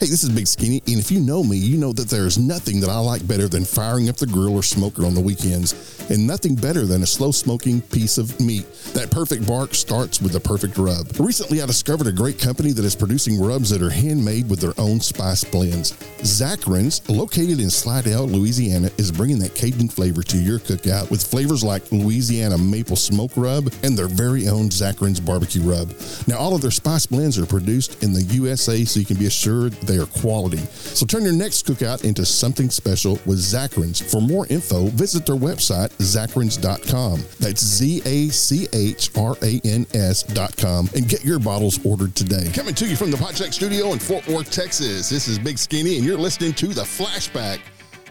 Hey, 0.00 0.06
this 0.06 0.24
is 0.24 0.30
Big 0.30 0.46
Skinny, 0.46 0.82
and 0.86 0.96
if 0.98 1.10
you 1.10 1.20
know 1.20 1.44
me, 1.44 1.58
you 1.58 1.76
know 1.76 1.92
that 1.92 2.08
there 2.08 2.24
is 2.24 2.38
nothing 2.38 2.80
that 2.80 2.88
I 2.88 2.98
like 3.00 3.28
better 3.28 3.48
than 3.48 3.66
firing 3.66 4.08
up 4.08 4.16
the 4.16 4.26
grill 4.26 4.54
or 4.54 4.62
smoker 4.62 5.04
on 5.04 5.12
the 5.12 5.20
weekends, 5.20 6.08
and 6.08 6.26
nothing 6.26 6.54
better 6.54 6.86
than 6.86 7.02
a 7.02 7.06
slow 7.06 7.32
smoking 7.32 7.82
piece 7.82 8.16
of 8.16 8.40
meat. 8.40 8.64
That 8.94 9.10
perfect 9.10 9.46
bark 9.46 9.74
starts 9.74 10.22
with 10.22 10.32
the 10.32 10.40
perfect 10.40 10.78
rub. 10.78 11.06
Recently, 11.20 11.60
I 11.60 11.66
discovered 11.66 12.06
a 12.06 12.12
great 12.12 12.38
company 12.38 12.72
that 12.72 12.82
is 12.82 12.96
producing 12.96 13.38
rubs 13.38 13.68
that 13.68 13.82
are 13.82 13.90
handmade 13.90 14.48
with 14.48 14.58
their 14.58 14.72
own 14.78 15.00
spice 15.00 15.44
blends. 15.44 15.92
Zacharins, 16.22 17.06
located 17.14 17.60
in 17.60 17.68
Slidell, 17.68 18.26
Louisiana, 18.26 18.90
is 18.96 19.12
bringing 19.12 19.38
that 19.40 19.54
Cajun 19.54 19.90
flavor 19.90 20.22
to 20.22 20.38
your 20.38 20.60
cookout 20.60 21.10
with 21.10 21.22
flavors 21.22 21.62
like 21.62 21.92
Louisiana 21.92 22.56
maple 22.56 22.96
smoke 22.96 23.32
rub 23.36 23.70
and 23.82 23.98
their 23.98 24.08
very 24.08 24.48
own 24.48 24.70
Zacharins 24.70 25.22
barbecue 25.22 25.60
rub. 25.60 25.92
Now, 26.26 26.38
all 26.38 26.54
of 26.54 26.62
their 26.62 26.70
spice 26.70 27.04
blends 27.04 27.38
are 27.38 27.44
produced 27.44 28.02
in 28.02 28.14
the 28.14 28.22
USA, 28.22 28.82
so 28.86 28.98
you 28.98 29.04
can 29.04 29.18
be 29.18 29.26
assured 29.26 29.74
they 29.90 29.98
are 29.98 30.06
quality. 30.06 30.58
So 30.58 31.04
turn 31.04 31.24
your 31.24 31.32
next 31.32 31.66
cookout 31.66 32.04
into 32.04 32.24
something 32.24 32.70
special 32.70 33.18
with 33.26 33.38
Zacharins. 33.38 34.00
For 34.00 34.20
more 34.20 34.46
info, 34.48 34.86
visit 34.86 35.26
their 35.26 35.36
website, 35.36 35.90
zacharins.com. 35.98 37.24
That's 37.40 37.64
Z 37.64 38.02
A 38.04 38.28
C 38.28 38.68
H 38.72 39.10
R 39.16 39.36
A 39.42 39.60
N 39.64 39.86
S.com 39.92 40.88
and 40.94 41.08
get 41.08 41.24
your 41.24 41.40
bottles 41.40 41.84
ordered 41.84 42.14
today. 42.14 42.50
Coming 42.54 42.74
to 42.76 42.86
you 42.86 42.96
from 42.96 43.10
the 43.10 43.16
Podcheck 43.16 43.52
Studio 43.52 43.92
in 43.92 43.98
Fort 43.98 44.26
Worth, 44.28 44.50
Texas. 44.50 45.08
This 45.08 45.26
is 45.26 45.38
Big 45.38 45.58
Skinny, 45.58 45.96
and 45.96 46.04
you're 46.04 46.18
listening 46.18 46.52
to 46.54 46.68
The 46.68 46.82
Flashback, 46.82 47.60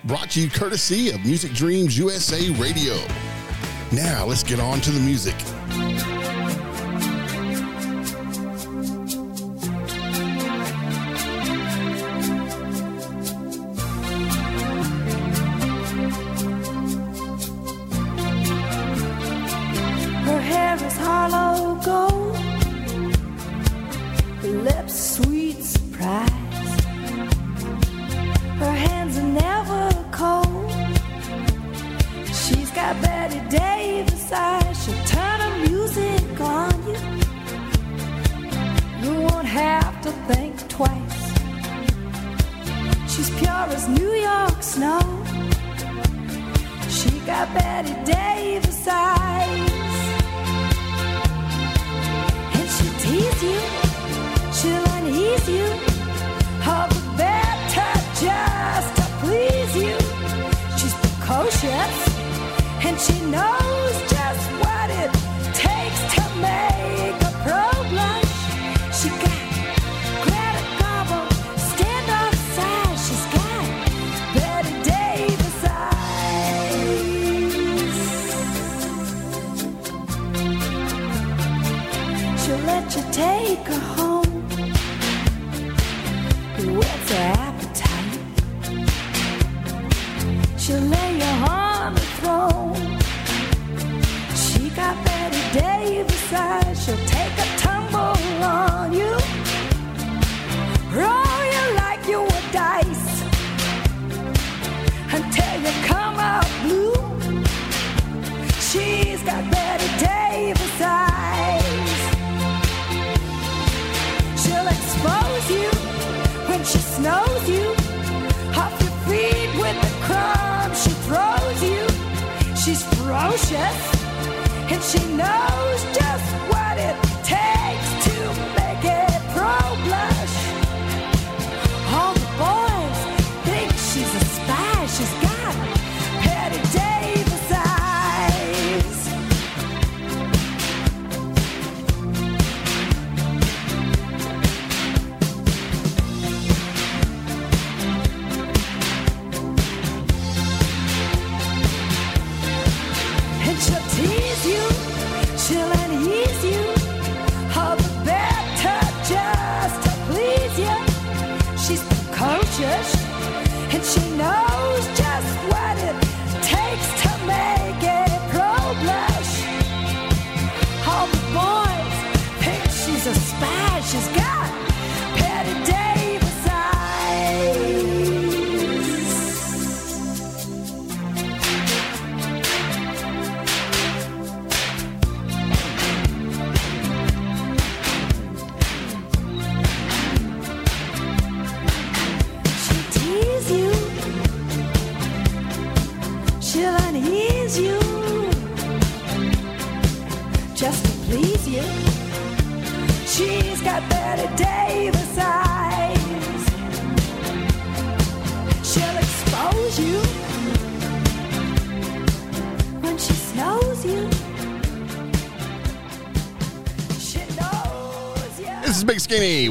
brought 0.03 0.31
to 0.31 0.41
you 0.41 0.49
courtesy 0.49 1.11
of 1.11 1.23
Music 1.25 1.53
Dreams 1.53 1.97
USA 1.97 2.49
Radio. 2.51 2.95
Now, 3.91 4.25
let's 4.25 4.43
get 4.43 4.59
on 4.59 4.81
to 4.81 4.91
the 4.91 4.99
music. 4.99 5.35
Is 21.19 21.85
gold, 21.85 22.35
her 24.37 24.47
lips 24.47 25.17
sweet 25.17 25.61
surprise. 25.61 26.29
Her 28.57 28.75
hands 28.85 29.17
are 29.17 29.31
never 29.47 29.91
cold. 30.11 30.71
She's 32.27 32.71
got 32.71 33.01
Bette 33.01 33.41
Davis 33.49 34.31
eyes. 34.31 34.85
She'll 34.85 35.03
turn 35.05 35.39
the 35.43 35.51
music 35.69 36.39
on 36.39 36.73
you. 36.87 36.99
You 39.03 39.21
won't 39.27 39.47
have 39.47 40.01
to 40.03 40.11
think 40.29 40.55
twice. 40.69 41.21
She's 43.13 43.29
pure 43.39 43.67
as 43.75 43.89
New 43.89 44.13
York 44.13 44.63
snow. 44.63 45.01
She 46.87 47.11
got 47.27 47.53
Bette 47.53 47.93
Davis 48.05 48.87
eyes. 48.87 49.88
She'll 53.19 53.43
you, 53.43 53.59
she'll 54.57 54.87
unease 54.97 55.47
you. 55.49 55.67
All 56.71 56.87
the 56.87 57.01
better 57.17 57.91
just 58.25 58.89
to 58.97 59.05
please 59.21 59.75
you. 59.75 59.97
She's 60.77 60.95
precocious, 61.03 61.95
and 62.85 62.95
she 63.05 63.17
knows 63.35 63.95
just 64.15 64.45
what 64.61 64.68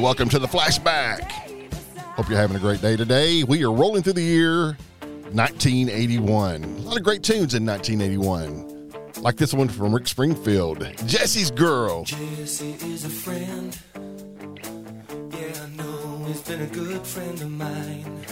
Welcome 0.09 0.29
to 0.29 0.39
the 0.39 0.47
flashback. 0.47 1.21
Hope 2.15 2.29
you're 2.29 2.39
having 2.39 2.57
a 2.57 2.59
great 2.59 2.81
day 2.81 2.97
today. 2.97 3.43
We 3.43 3.63
are 3.63 3.71
rolling 3.71 4.01
through 4.01 4.13
the 4.13 4.23
year 4.23 4.75
1981. 5.33 6.63
A 6.63 6.67
lot 6.79 6.97
of 6.97 7.03
great 7.03 7.21
tunes 7.21 7.53
in 7.53 7.63
1981. 7.63 8.91
Like 9.21 9.35
this 9.35 9.53
one 9.53 9.69
from 9.69 9.93
Rick 9.93 10.07
Springfield, 10.07 10.79
Jesse's 11.05 11.51
Girl. 11.51 12.05
Jesse 12.05 12.71
is 12.81 13.05
a 13.05 13.09
friend. 13.09 13.77
Yeah, 15.31 15.63
I 15.63 15.77
know 15.77 16.23
he's 16.25 16.41
been 16.41 16.61
a 16.61 16.65
good 16.73 17.05
friend 17.05 17.39
of 17.41 17.51
mine. 17.51 18.25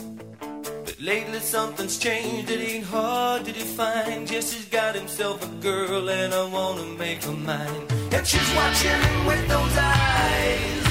But 0.83 0.99
lately 0.99 1.37
something's 1.37 1.99
changed, 1.99 2.49
it 2.49 2.59
ain't 2.59 2.85
hard 2.85 3.45
to 3.45 3.51
define. 3.51 4.25
Jesse's 4.25 4.65
got 4.65 4.95
himself 4.95 5.45
a 5.45 5.55
girl, 5.61 6.09
and 6.09 6.33
I 6.33 6.43
wanna 6.49 6.85
make 6.97 7.23
her 7.25 7.33
mine. 7.33 7.85
And 8.11 8.25
she's 8.25 8.55
watching 8.55 9.25
with 9.27 9.47
those 9.47 9.77
eyes. 9.77 10.86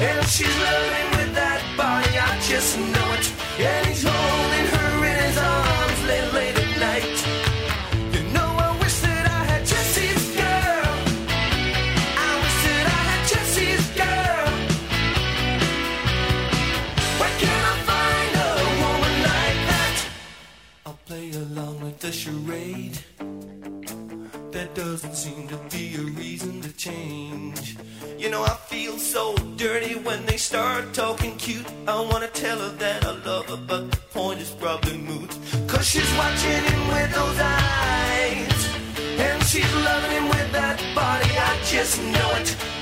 And 0.00 0.26
she's 0.26 0.56
loving 0.58 1.10
with 1.18 1.34
that 1.34 1.62
body, 1.76 2.18
I 2.18 2.38
just 2.40 2.78
know 2.78 3.12
it. 3.14 3.32
And 3.60 3.86
he's 3.86 4.02
holding 4.02 4.66
her 4.74 5.04
in 5.10 5.16
his 5.26 5.38
arms 5.38 6.00
late, 6.08 6.32
late 6.34 6.56
at 6.58 6.72
night. 6.80 7.16
You 8.14 8.22
know, 8.32 8.48
I 8.66 8.76
wish 8.80 8.96
that 9.06 9.26
I 9.26 9.40
had 9.50 9.62
Jesse's 9.64 10.24
girl. 10.34 10.90
I 12.26 12.30
wish 12.42 12.58
that 12.66 12.86
I 12.98 13.00
had 13.10 13.22
Jesse's 13.30 13.86
girl. 14.02 14.48
Where 17.20 17.34
can 17.42 17.60
I 17.72 17.76
find 17.90 18.32
a 18.44 18.50
woman 18.82 19.14
like 19.30 19.60
that? 19.70 19.96
I'll 20.86 21.00
play 21.06 21.30
along 21.32 21.80
with 21.80 21.98
the 22.00 22.12
charade. 22.12 22.98
There 24.50 24.68
doesn't 24.74 25.14
seem 25.14 25.48
to 25.48 25.56
be 25.70 25.94
a 25.96 26.02
reason 26.18 26.60
to 26.62 26.72
change. 26.76 27.53
You 28.24 28.30
know, 28.30 28.42
I 28.42 28.56
feel 28.56 28.96
so 28.96 29.36
dirty 29.58 29.96
when 29.96 30.24
they 30.24 30.38
start 30.38 30.94
talking 30.94 31.36
cute. 31.36 31.66
I 31.86 32.00
wanna 32.00 32.28
tell 32.28 32.58
her 32.58 32.70
that 32.70 33.04
I 33.04 33.10
love 33.18 33.50
her, 33.50 33.58
but 33.58 33.90
the 33.90 33.98
point 34.14 34.40
is 34.40 34.48
probably 34.48 34.96
moot. 34.96 35.28
Cause 35.68 35.86
she's 35.86 36.10
watching 36.16 36.64
him 36.64 36.88
with 36.88 37.14
those 37.14 37.38
eyes. 37.38 38.60
And 39.18 39.42
she's 39.44 39.70
loving 39.74 40.10
him 40.12 40.28
with 40.30 40.50
that 40.52 40.80
body, 40.94 41.32
I 41.36 41.52
just 41.66 42.00
know 42.00 42.30
it. 42.40 42.73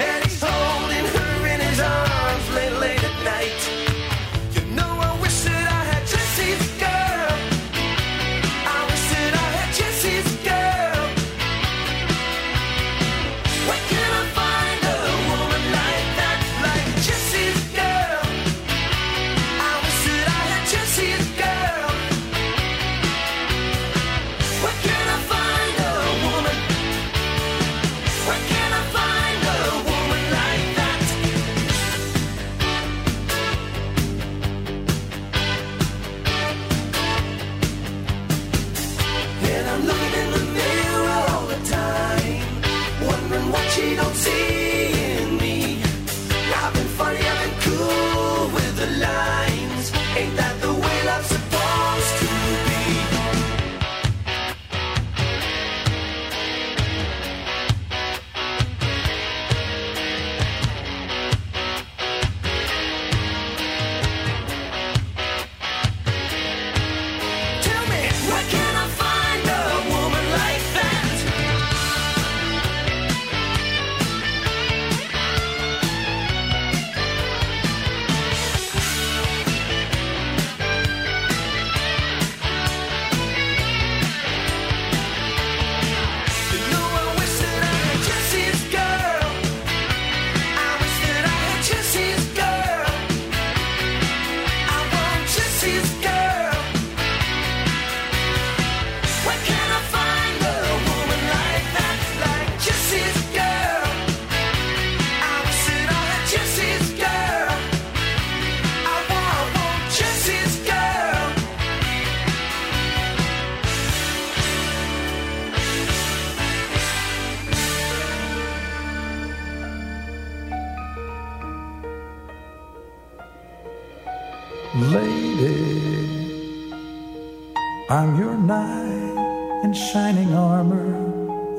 I'm 127.92 128.18
your 128.18 128.38
knight 128.38 129.64
in 129.64 129.74
shining 129.74 130.32
armor, 130.32 130.94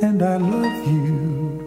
and 0.01 0.23
I 0.23 0.37
love 0.37 0.87
you. 0.87 1.61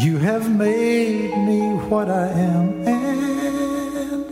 You 0.00 0.18
have 0.18 0.50
made 0.50 1.30
me 1.46 1.60
what 1.90 2.10
I 2.10 2.26
am, 2.26 2.88
and 2.88 4.24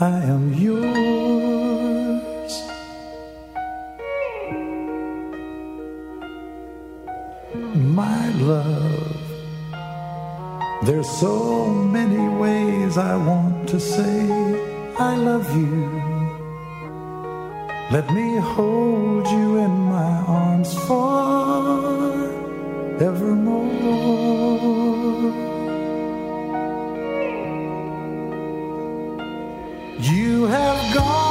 I 0.00 0.22
am 0.24 0.54
yours. 0.54 2.52
My 7.98 8.30
love. 8.52 9.20
There's 10.86 11.10
so 11.10 11.66
many 11.68 12.26
ways 12.40 12.96
I 12.96 13.16
want 13.16 13.68
to 13.68 13.78
say 13.78 14.30
I 14.98 15.14
love 15.16 15.54
you. 15.54 16.11
Let 17.92 18.08
me 18.10 18.36
hold 18.36 19.28
you 19.28 19.58
in 19.58 19.70
my 19.94 20.12
arms 20.26 20.72
forevermore. 20.86 22.22
You 30.00 30.46
have 30.46 30.94
gone 30.94 31.21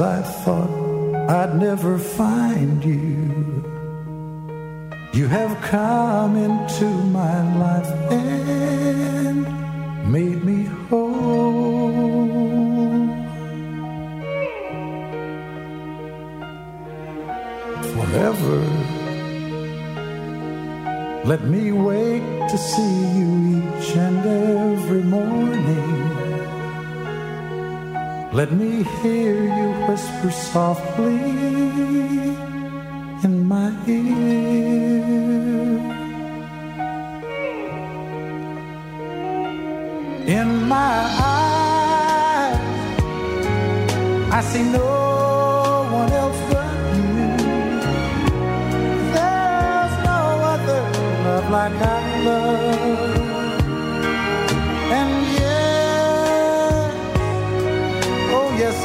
years 0.00 0.02
I 0.02 0.22
thought 0.44 0.70
I'd 1.28 1.56
never 1.56 1.98
find 1.98 2.84
you. 2.84 3.64
You 5.12 5.26
have 5.28 5.60
come 5.62 6.36
into 6.36 6.86
my 6.86 7.56
life 7.58 7.90
and 8.10 9.42
made 10.10 10.44
me 10.44 10.64
whole. 10.88 11.90
Forever, 17.94 18.58
let 21.24 21.44
me 21.44 21.72
wake 21.72 22.22
to 22.50 22.58
see 22.58 22.96
you 23.18 23.30
each 23.58 23.96
and 23.96 24.26
every 24.26 25.02
morning. 25.02 26.19
Let 28.32 28.52
me 28.52 28.84
hear 29.02 29.42
you 29.42 29.72
whisper 29.88 30.30
softly 30.30 31.18
in 33.24 33.48
my 33.48 33.72
ear. 33.88 35.10
In 40.28 40.68
my 40.68 40.94
eyes, 41.18 42.60
I 44.32 44.40
see 44.42 44.62
no 44.62 44.99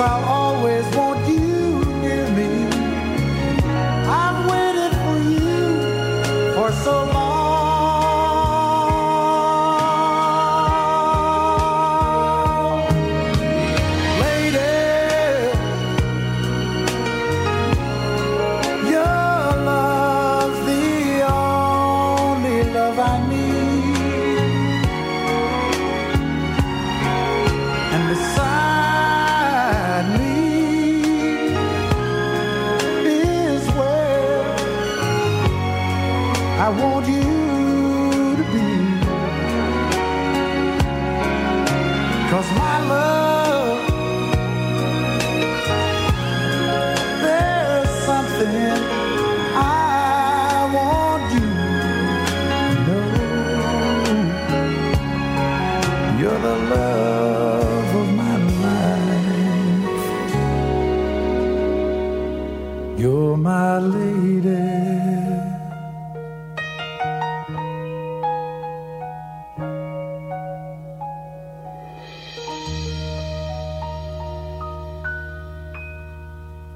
while 0.05 0.24
all 0.25 0.44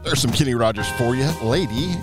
There's 0.09 0.21
some 0.21 0.31
Kenny 0.31 0.55
Rogers 0.55 0.89
for 0.93 1.13
you, 1.13 1.29
lady. 1.43 1.95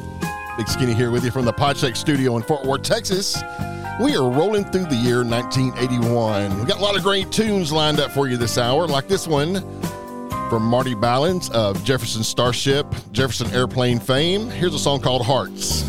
Big 0.57 0.69
Skinny 0.69 0.95
here 0.95 1.11
with 1.11 1.25
you 1.25 1.33
from 1.33 1.45
the 1.45 1.53
Podcheck 1.53 1.97
Studio 1.97 2.37
in 2.37 2.45
Fort 2.45 2.65
Worth, 2.65 2.85
Texas. 2.85 3.37
We 4.01 4.15
are 4.15 4.31
rolling 4.31 4.65
through 4.67 4.85
the 4.85 4.95
year 4.95 5.25
1981. 5.25 6.61
We 6.61 6.67
got 6.67 6.79
a 6.79 6.81
lot 6.81 6.97
of 6.97 7.03
great 7.03 7.33
tunes 7.33 7.73
lined 7.73 7.99
up 7.99 8.13
for 8.13 8.29
you 8.29 8.37
this 8.37 8.59
hour, 8.59 8.87
like 8.87 9.09
this 9.09 9.27
one 9.27 9.55
from 10.49 10.63
Marty 10.63 10.95
Balin 10.95 11.41
of 11.53 11.83
Jefferson 11.83 12.23
Starship, 12.23 12.87
Jefferson 13.11 13.51
Airplane 13.51 13.99
fame. 13.99 14.51
Here's 14.51 14.73
a 14.73 14.79
song 14.79 15.01
called 15.01 15.27
Hearts. 15.27 15.83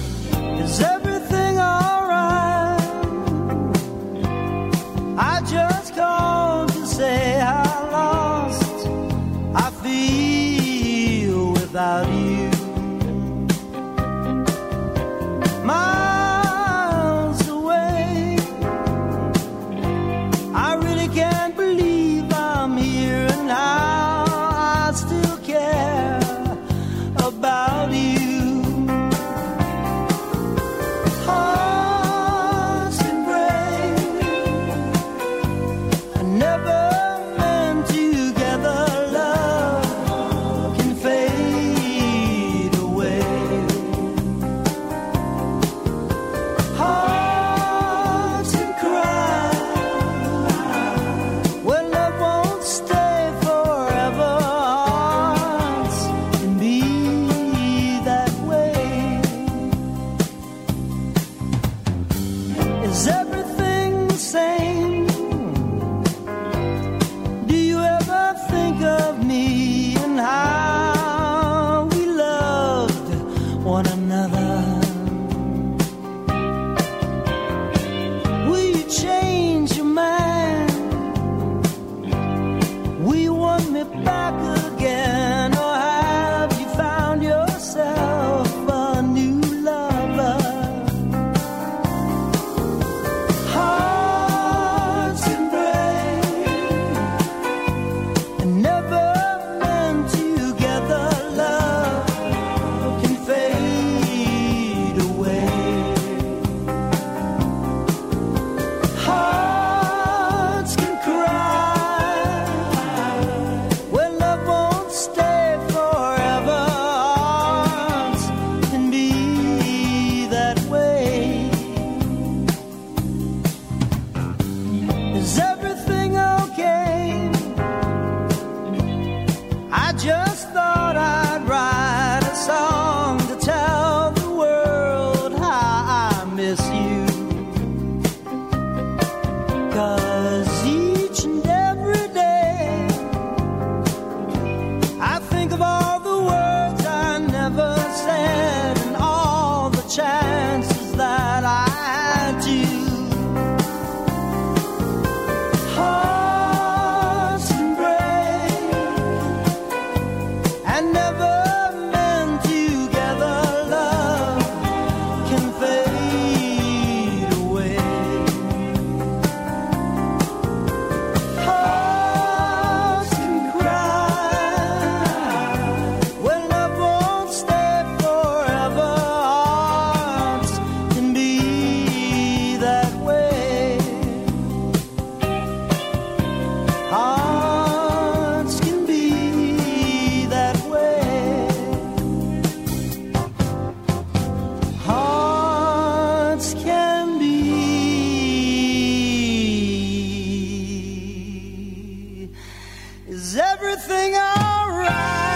Is 203.09 203.37
everything 203.37 204.15
alright? 204.15 205.26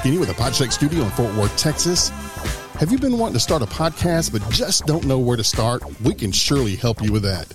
Skinny 0.00 0.16
with 0.16 0.28
the 0.28 0.34
Podcheck 0.34 0.72
Studio 0.72 1.02
in 1.02 1.10
Fort 1.10 1.34
Worth, 1.34 1.54
Texas. 1.58 2.08
Have 2.78 2.90
you 2.90 2.96
been 2.96 3.18
wanting 3.18 3.34
to 3.34 3.40
start 3.40 3.60
a 3.60 3.66
podcast 3.66 4.32
but 4.32 4.40
just 4.50 4.86
don't 4.86 5.04
know 5.04 5.18
where 5.18 5.36
to 5.36 5.44
start? 5.44 5.82
We 6.00 6.14
can 6.14 6.32
surely 6.32 6.74
help 6.74 7.02
you 7.02 7.12
with 7.12 7.22
that. 7.24 7.46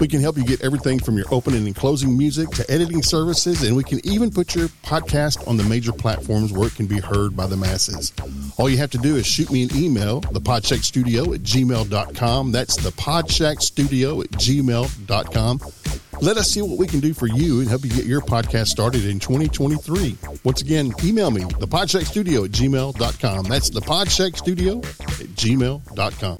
We 0.00 0.08
can 0.08 0.20
help 0.20 0.36
you 0.36 0.44
get 0.44 0.62
everything 0.62 0.98
from 0.98 1.16
your 1.16 1.26
opening 1.30 1.64
and 1.64 1.76
closing 1.76 2.18
music 2.18 2.48
to 2.50 2.68
editing 2.68 3.04
services, 3.04 3.62
and 3.62 3.76
we 3.76 3.84
can 3.84 4.04
even 4.04 4.32
put 4.32 4.52
your 4.52 4.66
podcast 4.82 5.46
on 5.46 5.56
the 5.58 5.62
major 5.62 5.92
platforms 5.92 6.52
where 6.52 6.66
it 6.66 6.74
can 6.74 6.86
be 6.86 6.98
heard 6.98 7.36
by 7.36 7.46
the 7.46 7.56
masses. 7.56 8.12
All 8.56 8.68
you 8.68 8.78
have 8.78 8.90
to 8.90 8.98
do 8.98 9.14
is 9.14 9.24
shoot 9.24 9.52
me 9.52 9.62
an 9.62 9.76
email, 9.76 10.22
thepodcheckstudio 10.22 11.36
at 11.36 11.42
gmail.com. 11.42 12.50
That's 12.50 12.76
thepodcheckstudio 12.78 14.24
at 14.24 14.30
gmail.com. 14.32 15.60
Let 16.20 16.36
us 16.36 16.50
see 16.50 16.62
what 16.62 16.78
we 16.78 16.86
can 16.86 17.00
do 17.00 17.12
for 17.12 17.26
you 17.26 17.60
and 17.60 17.68
help 17.68 17.84
you 17.84 17.90
get 17.90 18.06
your 18.06 18.20
podcast 18.20 18.68
started 18.68 19.04
in 19.04 19.18
2023. 19.18 20.16
Once 20.44 20.62
again, 20.62 20.92
email 21.04 21.30
me, 21.30 21.42
thepodcheckstudio 21.42 22.46
at 22.46 22.52
gmail.com. 22.52 23.44
That's 23.44 23.70
thepodcheckstudio 23.70 24.84
at 25.20 25.28
gmail.com. 25.36 26.38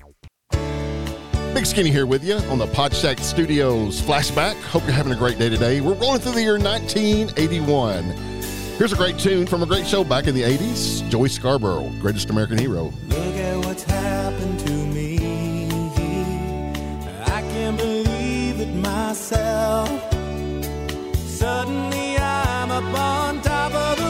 Big 1.55 1.65
Skinny 1.65 1.91
here 1.91 2.05
with 2.05 2.23
you 2.23 2.35
on 2.35 2.59
the 2.59 2.67
Podcheck 2.67 3.19
Studios 3.21 4.01
flashback. 4.03 4.61
Hope 4.65 4.83
you're 4.83 4.93
having 4.93 5.13
a 5.13 5.17
great 5.17 5.39
day 5.39 5.49
today. 5.49 5.81
We're 5.81 5.95
rolling 5.95 6.21
through 6.21 6.33
the 6.33 6.43
year 6.43 6.59
1981. 6.59 8.05
Here's 8.77 8.93
a 8.93 8.97
great 8.97 9.19
tune 9.19 9.47
from 9.47 9.63
a 9.63 9.67
great 9.67 9.87
show 9.87 10.05
back 10.05 10.27
in 10.27 10.35
the 10.35 10.43
80s 10.43 11.09
Joey 11.09 11.31
Scarbury, 11.31 11.99
Greatest 11.99 12.29
American 12.29 12.59
Hero. 12.59 12.93
Look 13.09 13.19
at 13.19 13.57
what's 13.65 13.85
happened 13.85 14.61
myself. 18.77 19.89
Suddenly 21.27 22.19
I'm 22.19 22.71
up 22.71 22.99
on 22.99 23.41
top 23.43 23.75
of 23.75 23.99
the 23.99 24.06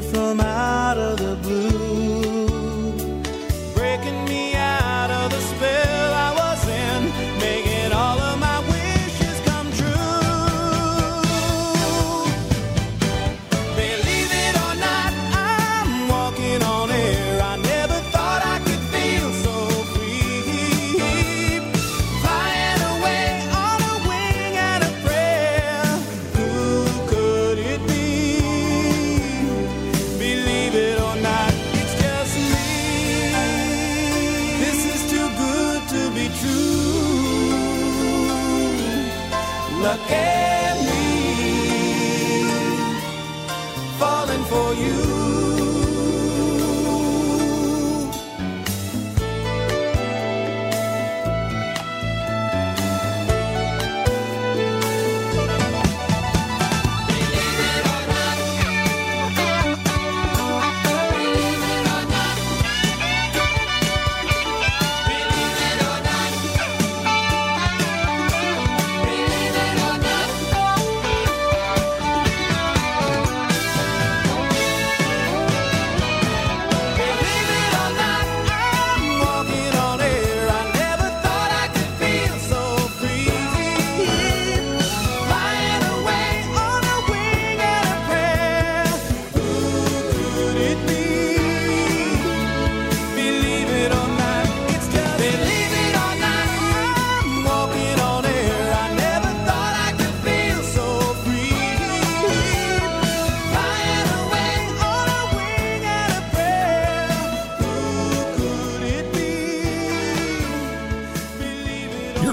from 0.00 0.40
out 0.40 0.79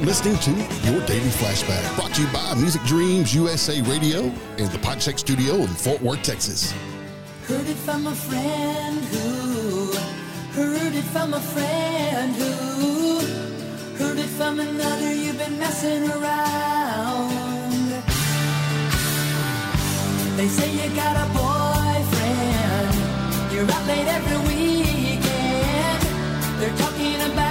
listening 0.07 0.37
to 0.37 0.51
Your 0.89 1.05
Daily 1.05 1.27
Flashback, 1.27 1.83
brought 1.97 2.13
to 2.13 2.21
you 2.21 2.29
by 2.29 2.53
Music 2.53 2.81
Dreams 2.83 3.35
USA 3.35 3.81
Radio 3.81 4.31
and 4.57 4.71
the 4.71 4.77
Podcheck 4.77 5.19
Studio 5.19 5.55
in 5.55 5.67
Fort 5.67 6.01
Worth, 6.01 6.23
Texas. 6.23 6.71
Heard 7.45 7.67
it 7.67 7.75
from 7.75 8.07
a 8.07 8.15
friend 8.15 9.03
who 9.03 9.91
heard 10.53 10.95
it 10.95 11.03
from 11.11 11.33
a 11.33 11.41
friend 11.41 12.33
who 12.37 13.19
heard 14.01 14.17
it 14.17 14.29
from 14.39 14.61
another. 14.61 15.13
You've 15.13 15.37
been 15.37 15.59
messing 15.59 16.09
around. 16.09 17.91
They 20.37 20.47
say 20.47 20.71
you 20.71 20.95
got 20.95 21.17
a 21.17 21.27
boyfriend. 21.35 22.95
You're 23.51 23.69
out 23.69 23.85
late 23.87 24.07
every 24.07 24.37
weekend. 24.47 26.01
They're 26.61 26.77
talking 26.77 27.19
about 27.29 27.46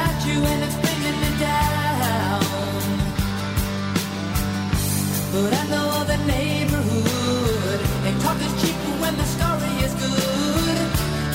But 5.36 5.52
I 5.52 5.64
know 5.68 5.90
the 6.04 6.16
neighborhood. 6.32 7.80
They 8.04 8.14
talk 8.24 8.38
is 8.40 8.54
cheap 8.62 8.76
when 9.02 9.14
the 9.18 9.28
story 9.36 9.74
is 9.86 9.92
good. 9.92 10.88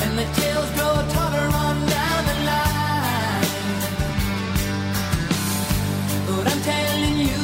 And 0.03 0.17
the 0.17 0.25
tales 0.41 0.69
grow 0.75 0.95
taller 1.15 1.47
on 1.63 1.75
down 1.95 2.21
the 2.31 2.37
line. 2.49 3.45
But 6.27 6.45
I'm 6.51 6.61
telling 6.71 7.17
you, 7.29 7.43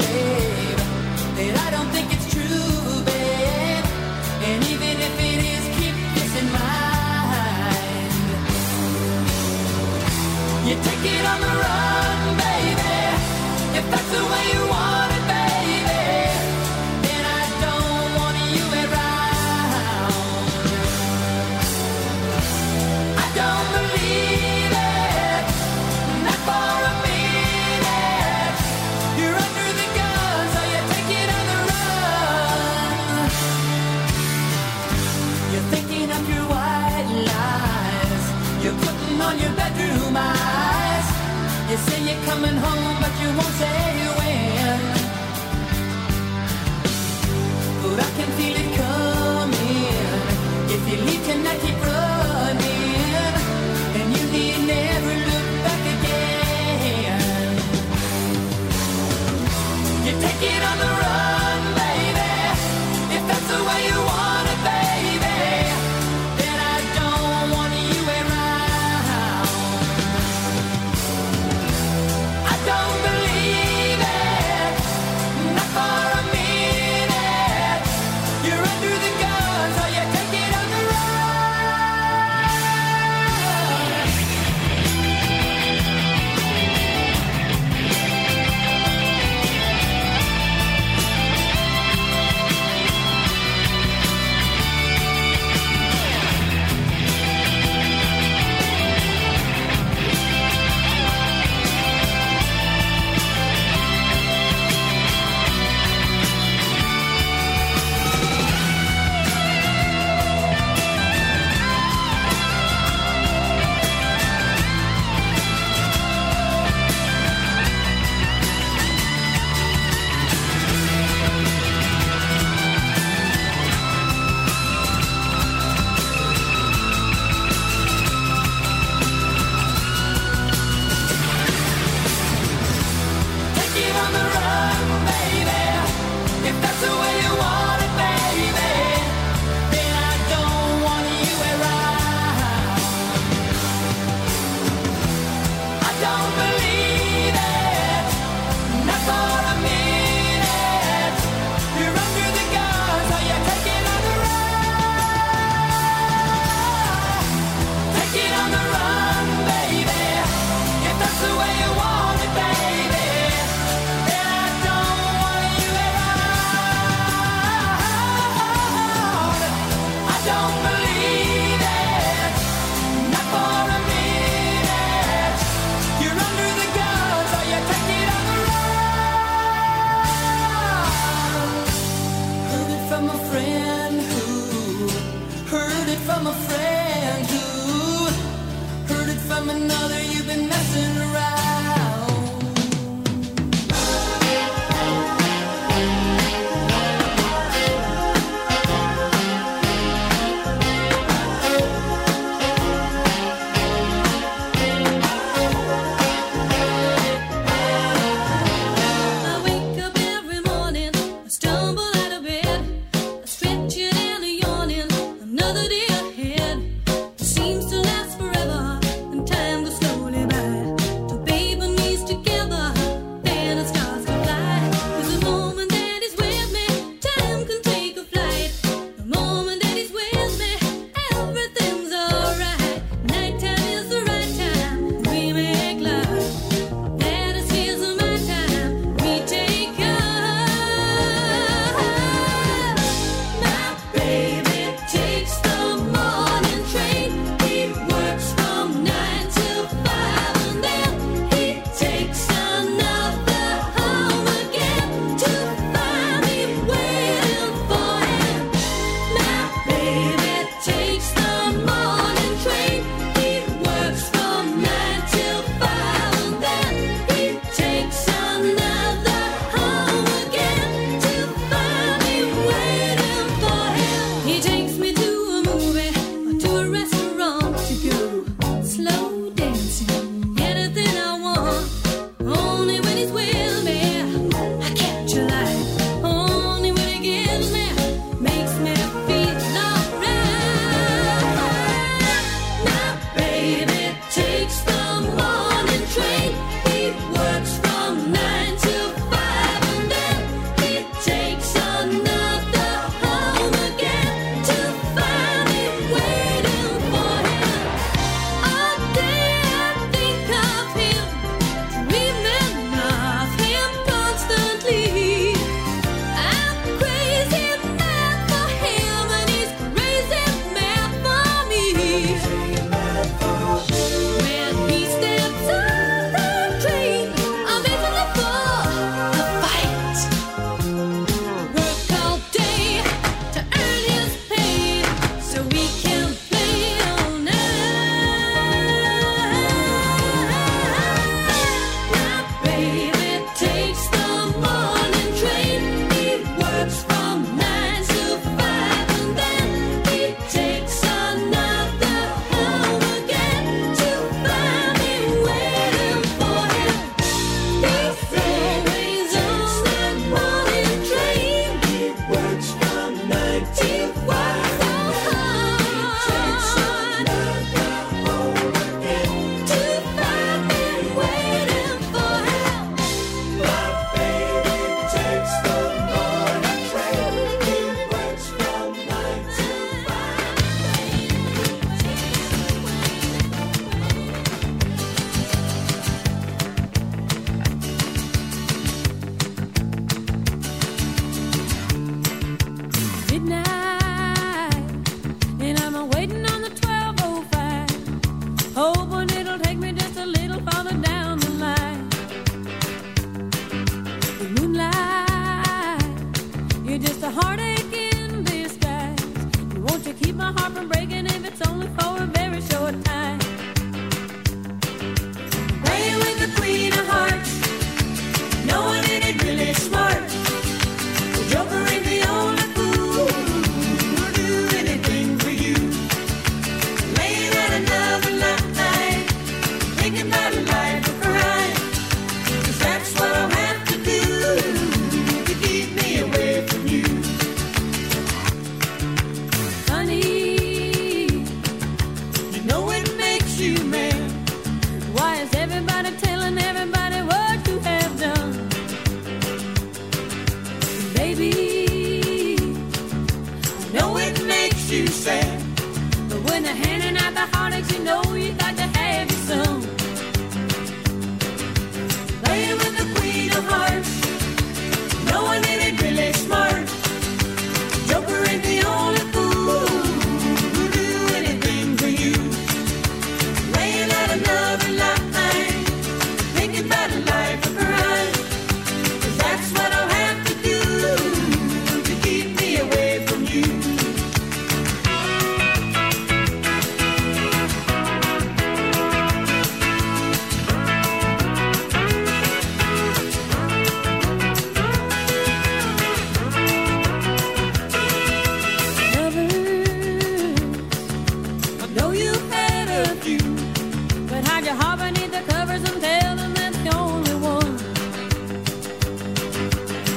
babe, 0.00 0.80
that 1.36 1.54
I 1.66 1.68
don't 1.74 1.90
think 1.94 2.06
it's 2.16 2.28
true, 2.32 3.04
babe. 3.10 3.84
And 4.48 4.60
even 4.72 4.94
if 5.08 5.14
it 5.30 5.40
is, 5.54 5.64
keep 5.76 5.96
this 6.16 6.32
in 6.40 6.46
mind. 6.60 8.12
You 10.66 10.74
take 10.88 11.04
it 11.14 11.24
on 11.32 11.38
the 11.46 11.52
run, 11.64 12.18
baby. 12.46 13.00
If 13.78 13.84
that's 13.92 14.10
the 14.16 14.22
way 14.32 14.44
you 14.54 14.62
want 14.70 14.79
coming 42.40 42.56
home, 42.56 42.96
but 43.02 43.12
you 43.20 43.28
won't 43.38 43.54
say 43.60 43.82
when. 44.18 44.80
But 47.82 47.98
I 48.06 48.10
can 48.16 48.30
feel 48.38 48.56
it 48.62 48.70
coming. 48.80 50.04
If 50.74 50.82
you 50.90 50.96
leave 51.06 51.22
tonight, 51.26 51.60
keep 51.60 51.78
running, 51.84 53.34
and 53.98 54.08
you 54.16 54.24
need 54.32 54.58
never 54.74 55.14
look 55.30 55.48
back 55.66 55.82
again. 55.96 57.52
You 60.06 60.12
take 60.24 60.42
it 60.52 60.62
on 60.70 60.76
the 60.82 60.90
run, 61.00 61.19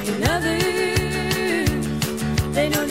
And 0.05 0.23
others, 0.25 0.63
they 2.53 2.67
know 2.67 2.85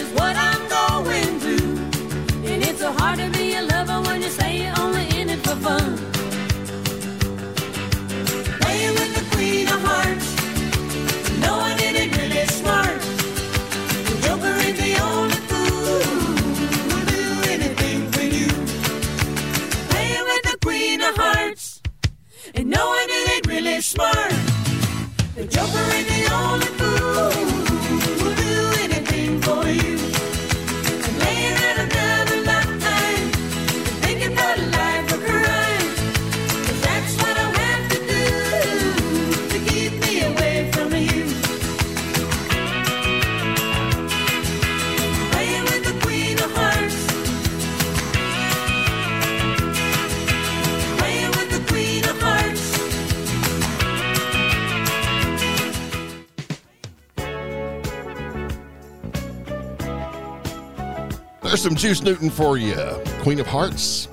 Some 61.62 61.76
Juice 61.76 62.02
Newton 62.02 62.28
for 62.28 62.58
you. 62.58 62.74
Queen 63.20 63.38
of 63.38 63.46
Hearts. 63.46 64.08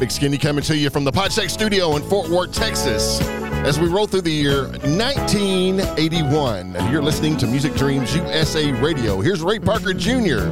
Big 0.00 0.10
Skinny 0.10 0.38
coming 0.38 0.64
to 0.64 0.74
you 0.74 0.88
from 0.88 1.04
the 1.04 1.12
Podcheck 1.12 1.50
Studio 1.50 1.96
in 1.96 2.02
Fort 2.04 2.30
Worth, 2.30 2.54
Texas. 2.54 3.20
As 3.66 3.78
we 3.78 3.88
roll 3.88 4.06
through 4.06 4.22
the 4.22 4.30
year 4.30 4.68
1981, 4.68 6.72
you're 6.90 7.02
listening 7.02 7.36
to 7.36 7.46
Music 7.46 7.74
Dreams 7.74 8.16
USA 8.16 8.72
Radio. 8.72 9.20
Here's 9.20 9.42
Ray 9.42 9.58
Parker 9.58 9.92
Jr. 9.92 10.46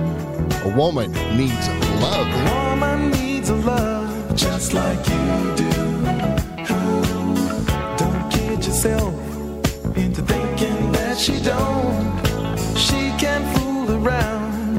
A 0.67 0.75
woman 0.77 1.11
needs 1.39 1.69
love. 2.03 2.27
woman 2.53 3.11
needs 3.13 3.49
a 3.49 3.55
love 3.55 4.37
just 4.37 4.75
like 4.75 4.99
you 5.09 5.55
do. 5.57 5.71
Don't 7.97 8.31
kid 8.31 8.63
yourself 8.63 9.15
into 9.97 10.21
thinking 10.21 10.93
that 10.93 11.17
she 11.17 11.41
don't. 11.41 12.13
She 12.77 13.11
can 13.17 13.43
fool 13.57 13.91
around 13.91 14.34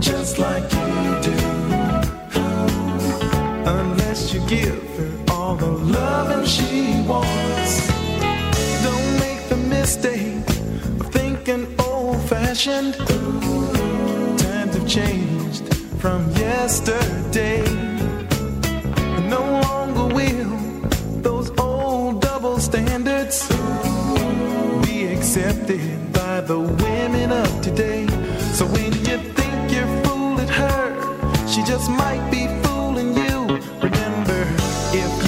just 0.05 0.37
like 0.37 0.63
you 0.71 1.21
do. 1.29 1.37
Unless 3.65 4.33
you 4.33 4.39
give 4.47 4.79
her 4.97 5.11
all 5.31 5.55
the 5.55 5.71
loving 5.97 6.45
she 6.45 7.01
wants. 7.07 7.87
Don't 8.85 9.19
make 9.19 9.41
the 9.49 9.57
mistake 9.57 10.47
of 10.99 11.07
thinking 11.11 11.65
old 11.79 12.21
fashioned. 12.29 12.93
Times 14.43 14.75
have 14.75 14.87
changed 14.87 15.73
from 15.97 16.29
yesterday. 16.33 17.63
No 19.27 19.41
longer 19.67 20.13
will 20.13 20.51
those 21.23 21.49
old 21.57 22.21
double 22.21 22.59
standards 22.59 23.47
be 24.85 25.07
accepted 25.07 26.13
by 26.13 26.41
the 26.41 26.59
women 26.59 27.31
of 27.31 27.49
today. 27.63 28.05
So 28.53 28.67
when 28.67 28.93
you 29.09 29.17
think 29.33 29.44
she 31.55 31.63
just 31.63 31.89
might 31.89 32.29
be 32.29 32.47
fooling 32.63 33.15
you. 33.15 33.47
Remember, 33.81 34.45
if 34.91 35.24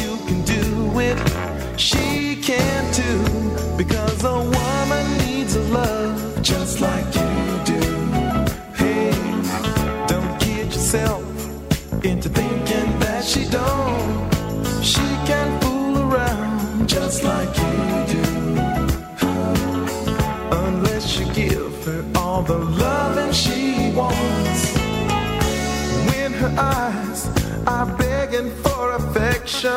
begging 28.37 28.51
for 28.63 28.91
affection, 28.93 29.71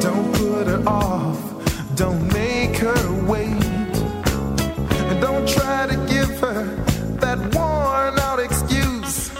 don't 0.00 0.32
put 0.34 0.66
her 0.66 0.82
off. 0.86 1.38
Don't 1.96 2.32
make 2.32 2.76
her 2.76 3.24
wait. 3.24 3.96
And 5.08 5.20
don't 5.20 5.48
try 5.48 5.86
to 5.86 5.96
give 6.08 6.38
her 6.40 6.64
that 7.20 7.38
worn 7.54 8.18
out 8.18 8.38
excuse 8.38 9.30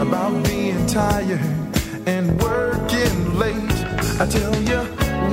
about 0.00 0.44
being 0.44 0.86
tired 0.86 1.40
and 2.06 2.40
working 2.40 3.38
late. 3.38 3.78
I 4.20 4.26
tell 4.26 4.54
you, 4.62 4.80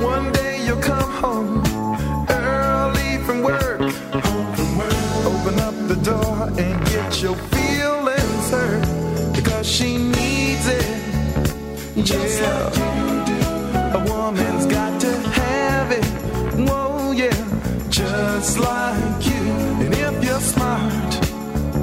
one 0.04 0.32
day 0.32 0.64
you'll 0.64 0.82
come 0.82 1.10
home 1.10 1.62
early 2.28 3.18
from 3.24 3.42
work. 3.42 3.80
Open 5.30 5.60
up 5.60 5.74
the 5.88 5.98
door 6.02 6.48
and 6.58 6.86
get 6.86 7.22
your 7.22 7.34
feelings 7.36 7.59
A 12.12 14.04
woman's 14.08 14.66
got 14.66 15.00
to 15.00 15.12
have 15.12 15.92
it. 15.92 16.04
Yeah. 17.16 17.88
Just 17.88 18.58
like 18.58 19.26
you. 19.26 19.42
And 19.84 19.94
if 19.94 20.24
you're 20.24 20.40
smart, 20.40 21.12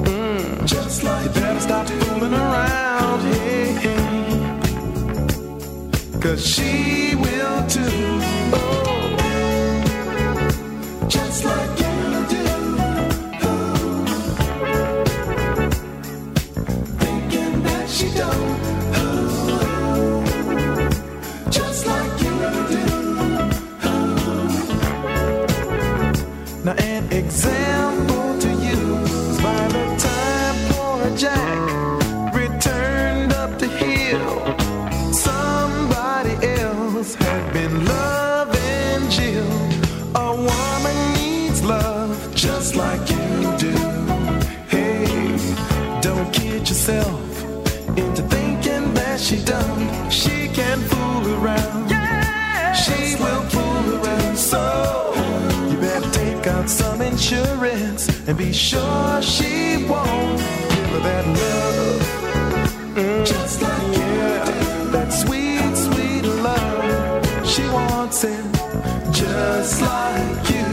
mm, 0.04 0.66
just 0.66 1.02
like 1.02 1.24
you 1.24 1.30
better 1.30 1.60
stop 1.60 1.86
fooling 1.86 2.34
around. 2.34 2.78
Cause 6.20 6.44
she 6.46 7.14
will 7.14 7.66
too. 7.68 8.17
She 49.28 49.36
done. 49.44 50.10
She 50.10 50.48
can 50.48 50.78
fool 50.88 51.24
around. 51.36 51.90
She 52.74 53.14
will 53.22 53.42
fool 53.52 53.86
around. 53.96 54.38
So 54.38 54.62
you 55.70 55.76
better 55.78 56.10
take 56.12 56.46
out 56.46 56.70
some 56.70 57.02
insurance 57.02 58.08
and 58.26 58.38
be 58.38 58.54
sure 58.54 59.20
she 59.20 59.84
won't 59.86 60.38
give 60.72 60.90
her 60.94 61.00
that 61.08 61.26
love. 61.40 62.02
Mm, 62.96 63.26
Just 63.26 63.60
like 63.60 63.96
yeah, 63.98 64.44
that 64.94 65.12
sweet, 65.12 65.76
sweet 65.76 66.24
love. 66.46 67.46
She 67.46 67.64
wants 67.68 68.24
it 68.24 68.44
just 69.12 69.82
like 69.82 70.44
you. 70.54 70.68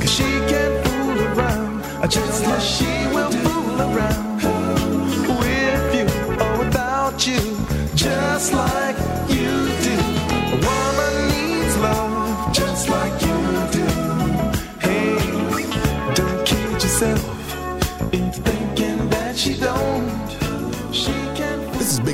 Cause 0.00 0.10
she 0.16 0.30
can 0.52 0.72
fool 0.84 1.20
around. 1.28 2.10
Just 2.10 2.46
like 2.46 2.62
she 2.62 2.92
will 3.14 3.30
fool 3.30 3.82
around 3.82 4.27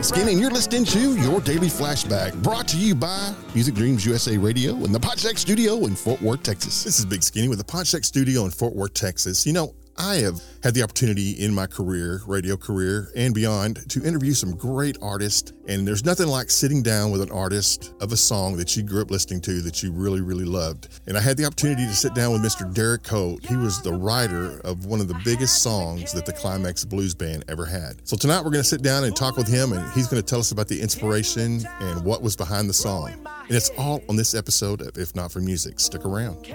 Skinny, 0.04 0.32
and 0.32 0.40
you're 0.40 0.50
listening 0.50 0.84
to 0.84 1.14
your 1.22 1.40
daily 1.40 1.68
flashback, 1.68 2.34
brought 2.42 2.68
to 2.68 2.76
you 2.76 2.94
by 2.94 3.34
Music 3.54 3.74
Dreams 3.74 4.04
USA 4.04 4.36
Radio 4.36 4.74
and 4.74 4.94
the 4.94 4.98
Podcheck 5.00 5.38
Studio 5.38 5.86
in 5.86 5.96
Fort 5.96 6.20
Worth, 6.20 6.42
Texas. 6.42 6.84
This 6.84 6.98
is 6.98 7.06
Big 7.06 7.22
Skinny 7.22 7.48
with 7.48 7.56
the 7.56 7.64
Podcheck 7.64 8.04
Studio 8.04 8.44
in 8.44 8.50
Fort 8.50 8.74
Worth, 8.74 8.92
Texas. 8.92 9.46
You 9.46 9.54
know, 9.54 9.74
I 9.96 10.16
have 10.16 10.42
had 10.62 10.74
the 10.74 10.82
opportunity 10.82 11.32
in 11.32 11.54
my 11.54 11.66
career, 11.66 12.20
radio 12.26 12.56
career, 12.56 13.10
and 13.14 13.32
beyond, 13.32 13.88
to 13.90 14.04
interview 14.04 14.32
some 14.32 14.56
great 14.56 14.98
artists. 15.00 15.52
And 15.68 15.86
there's 15.86 16.04
nothing 16.04 16.26
like 16.26 16.50
sitting 16.50 16.82
down 16.82 17.12
with 17.12 17.20
an 17.20 17.30
artist 17.30 17.94
of 18.00 18.10
a 18.10 18.16
song 18.16 18.56
that 18.56 18.76
you 18.76 18.82
grew 18.82 19.02
up 19.02 19.10
listening 19.10 19.40
to 19.42 19.60
that 19.62 19.82
you 19.82 19.92
really, 19.92 20.20
really 20.20 20.44
loved. 20.44 20.88
And 21.06 21.16
I 21.16 21.20
had 21.20 21.36
the 21.36 21.44
opportunity 21.44 21.86
to 21.86 21.94
sit 21.94 22.14
down 22.14 22.32
with 22.32 22.42
Mr. 22.42 22.72
Derek 22.74 23.06
Holt. 23.06 23.44
He 23.46 23.56
was 23.56 23.80
the 23.82 23.92
writer 23.92 24.60
of 24.60 24.86
one 24.86 25.00
of 25.00 25.06
the 25.08 25.20
biggest 25.24 25.62
songs 25.62 26.12
that 26.12 26.26
the 26.26 26.32
Climax 26.32 26.84
Blues 26.84 27.14
Band 27.14 27.44
ever 27.48 27.64
had. 27.64 28.06
So 28.06 28.16
tonight 28.16 28.38
we're 28.38 28.50
going 28.50 28.64
to 28.64 28.68
sit 28.68 28.82
down 28.82 29.04
and 29.04 29.14
talk 29.14 29.36
with 29.36 29.48
him, 29.48 29.72
and 29.72 29.92
he's 29.92 30.08
going 30.08 30.22
to 30.22 30.26
tell 30.26 30.40
us 30.40 30.50
about 30.50 30.66
the 30.66 30.80
inspiration 30.80 31.64
and 31.80 32.04
what 32.04 32.20
was 32.20 32.34
behind 32.34 32.68
the 32.68 32.74
song. 32.74 33.12
And 33.12 33.52
it's 33.52 33.70
all 33.78 34.02
on 34.08 34.16
this 34.16 34.34
episode 34.34 34.80
of 34.80 34.98
If 34.98 35.14
Not 35.14 35.30
for 35.30 35.40
Music. 35.40 35.78
Stick 35.78 36.04
around. 36.04 36.46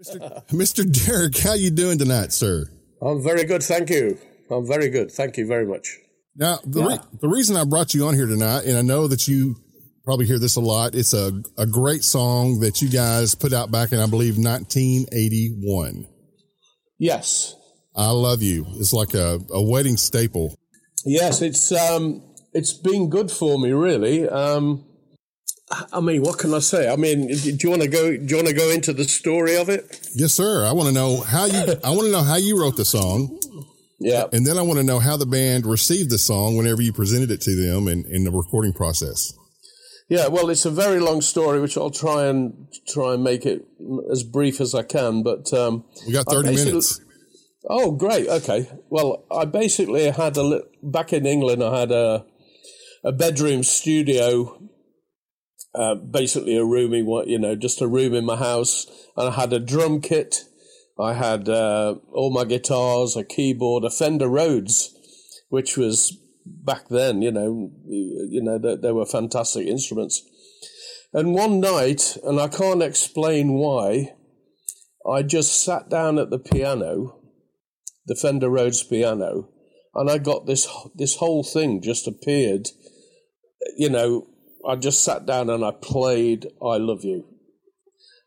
Mr. 0.00 1.06
Derek, 1.06 1.36
how 1.38 1.54
you 1.54 1.70
doing 1.70 1.98
tonight, 1.98 2.32
sir? 2.32 2.66
I'm 3.02 3.22
very 3.22 3.44
good, 3.44 3.62
thank 3.62 3.90
you. 3.90 4.18
I'm 4.50 4.66
very 4.66 4.88
good, 4.88 5.10
thank 5.12 5.36
you 5.36 5.46
very 5.46 5.66
much. 5.66 5.96
Now, 6.36 6.58
the, 6.64 6.82
re- 6.82 6.98
the 7.20 7.28
reason 7.28 7.56
I 7.56 7.64
brought 7.64 7.92
you 7.94 8.06
on 8.06 8.14
here 8.14 8.26
tonight, 8.26 8.64
and 8.64 8.78
I 8.78 8.82
know 8.82 9.06
that 9.08 9.28
you 9.28 9.56
probably 10.04 10.26
hear 10.26 10.38
this 10.38 10.56
a 10.56 10.60
lot, 10.60 10.94
it's 10.94 11.12
a, 11.12 11.42
a 11.58 11.66
great 11.66 12.02
song 12.02 12.60
that 12.60 12.80
you 12.80 12.88
guys 12.88 13.34
put 13.34 13.52
out 13.52 13.70
back 13.70 13.92
in, 13.92 13.98
I 13.98 14.06
believe, 14.06 14.38
1981. 14.38 16.06
Yes, 16.98 17.54
I 17.94 18.10
love 18.10 18.42
you. 18.42 18.66
It's 18.76 18.92
like 18.92 19.14
a, 19.14 19.40
a 19.52 19.62
wedding 19.62 19.96
staple. 19.96 20.54
yes, 21.04 21.42
it's 21.42 21.72
um, 21.72 22.22
it's 22.52 22.72
been 22.72 23.10
good 23.10 23.30
for 23.30 23.58
me, 23.58 23.72
really. 23.72 24.28
Um, 24.28 24.84
I 25.92 26.00
mean, 26.00 26.22
what 26.22 26.38
can 26.38 26.52
I 26.52 26.58
say? 26.58 26.90
I 26.92 26.96
mean, 26.96 27.28
do 27.28 27.56
you 27.62 27.70
want 27.70 27.82
to 27.82 27.88
go? 27.88 28.10
Do 28.16 28.24
you 28.26 28.36
want 28.36 28.48
to 28.48 28.54
go 28.54 28.70
into 28.70 28.92
the 28.92 29.04
story 29.04 29.56
of 29.56 29.68
it? 29.68 30.08
Yes, 30.14 30.32
sir. 30.32 30.64
I 30.64 30.72
want 30.72 30.88
to 30.88 30.94
know 30.94 31.20
how 31.20 31.44
you. 31.46 31.60
I 31.84 31.90
want 31.90 32.06
to 32.06 32.10
know 32.10 32.22
how 32.22 32.36
you 32.36 32.60
wrote 32.60 32.76
the 32.76 32.84
song, 32.84 33.38
Yeah. 34.00 34.24
and 34.32 34.44
then 34.46 34.58
I 34.58 34.62
want 34.62 34.78
to 34.78 34.84
know 34.84 34.98
how 34.98 35.16
the 35.16 35.26
band 35.26 35.66
received 35.66 36.10
the 36.10 36.18
song 36.18 36.56
whenever 36.56 36.82
you 36.82 36.92
presented 36.92 37.30
it 37.30 37.40
to 37.42 37.54
them 37.54 37.86
in, 37.86 38.04
in 38.06 38.24
the 38.24 38.32
recording 38.32 38.72
process. 38.72 39.32
Yeah, 40.08 40.26
well, 40.26 40.50
it's 40.50 40.64
a 40.64 40.72
very 40.72 40.98
long 40.98 41.20
story, 41.20 41.60
which 41.60 41.76
I'll 41.76 41.90
try 41.90 42.26
and 42.26 42.66
try 42.88 43.14
and 43.14 43.22
make 43.22 43.46
it 43.46 43.64
as 44.10 44.24
brief 44.24 44.60
as 44.60 44.74
I 44.74 44.82
can. 44.82 45.22
But 45.22 45.52
um, 45.52 45.84
We 46.04 46.12
got 46.12 46.26
30 46.28 46.52
minutes. 46.52 47.00
Oh, 47.68 47.92
great. 47.92 48.26
Okay. 48.26 48.68
Well, 48.88 49.24
I 49.30 49.44
basically 49.44 50.10
had 50.10 50.36
a 50.36 50.62
back 50.82 51.12
in 51.12 51.26
England. 51.26 51.62
I 51.62 51.78
had 51.78 51.92
a 51.92 52.24
a 53.04 53.12
bedroom 53.12 53.62
studio, 53.62 54.60
uh, 55.74 55.94
basically 55.94 56.56
a 56.56 56.64
room 56.64 56.92
in 56.92 57.06
what 57.06 57.28
you 57.28 57.38
know, 57.38 57.54
just 57.54 57.80
a 57.80 57.88
room 57.88 58.14
in 58.14 58.24
my 58.24 58.36
house, 58.36 58.86
and 59.16 59.28
I 59.28 59.32
had 59.32 59.52
a 59.52 59.60
drum 59.60 60.00
kit. 60.00 60.44
I 60.98 61.14
had 61.14 61.48
uh, 61.48 61.96
all 62.12 62.30
my 62.30 62.44
guitars, 62.44 63.16
a 63.16 63.24
keyboard, 63.24 63.84
a 63.84 63.90
Fender 63.90 64.28
Rhodes, 64.28 64.94
which 65.48 65.76
was 65.76 66.16
back 66.44 66.88
then, 66.88 67.22
you 67.22 67.30
know, 67.30 67.70
you, 67.86 68.42
know, 68.42 68.58
they, 68.58 68.76
they 68.76 68.92
were 68.92 69.06
fantastic 69.06 69.66
instruments. 69.66 70.22
And 71.12 71.34
one 71.34 71.60
night, 71.60 72.18
and 72.22 72.38
I 72.38 72.48
can't 72.48 72.82
explain 72.82 73.54
why, 73.54 74.14
I 75.08 75.22
just 75.22 75.64
sat 75.64 75.88
down 75.88 76.18
at 76.18 76.28
the 76.28 76.38
piano 76.38 77.20
the 78.06 78.14
Fender 78.14 78.50
Rhodes 78.50 78.82
piano, 78.82 79.48
and 79.94 80.10
I 80.10 80.18
got 80.18 80.46
this 80.46 80.68
this 80.94 81.16
whole 81.16 81.44
thing 81.44 81.80
just 81.80 82.08
appeared. 82.08 82.68
You 83.76 83.90
know, 83.90 84.26
I 84.66 84.76
just 84.76 85.04
sat 85.04 85.26
down 85.26 85.50
and 85.50 85.64
I 85.64 85.72
played 85.72 86.46
"I 86.62 86.76
Love 86.76 87.04
You," 87.04 87.24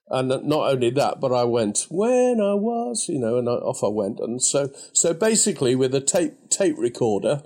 and 0.09 0.29
not 0.29 0.71
only 0.71 0.89
that, 0.91 1.19
but 1.19 1.31
I 1.31 1.43
went 1.43 1.88
when 1.89 2.41
I 2.41 2.53
was, 2.53 3.07
you 3.09 3.19
know, 3.19 3.38
and 3.38 3.47
I, 3.47 3.53
off 3.53 3.84
I 3.84 3.88
went. 3.88 4.19
And 4.19 4.41
so, 4.41 4.71
so 4.93 5.13
basically, 5.13 5.75
with 5.75 5.93
a 5.95 6.01
tape 6.01 6.49
tape 6.49 6.75
recorder, 6.77 7.43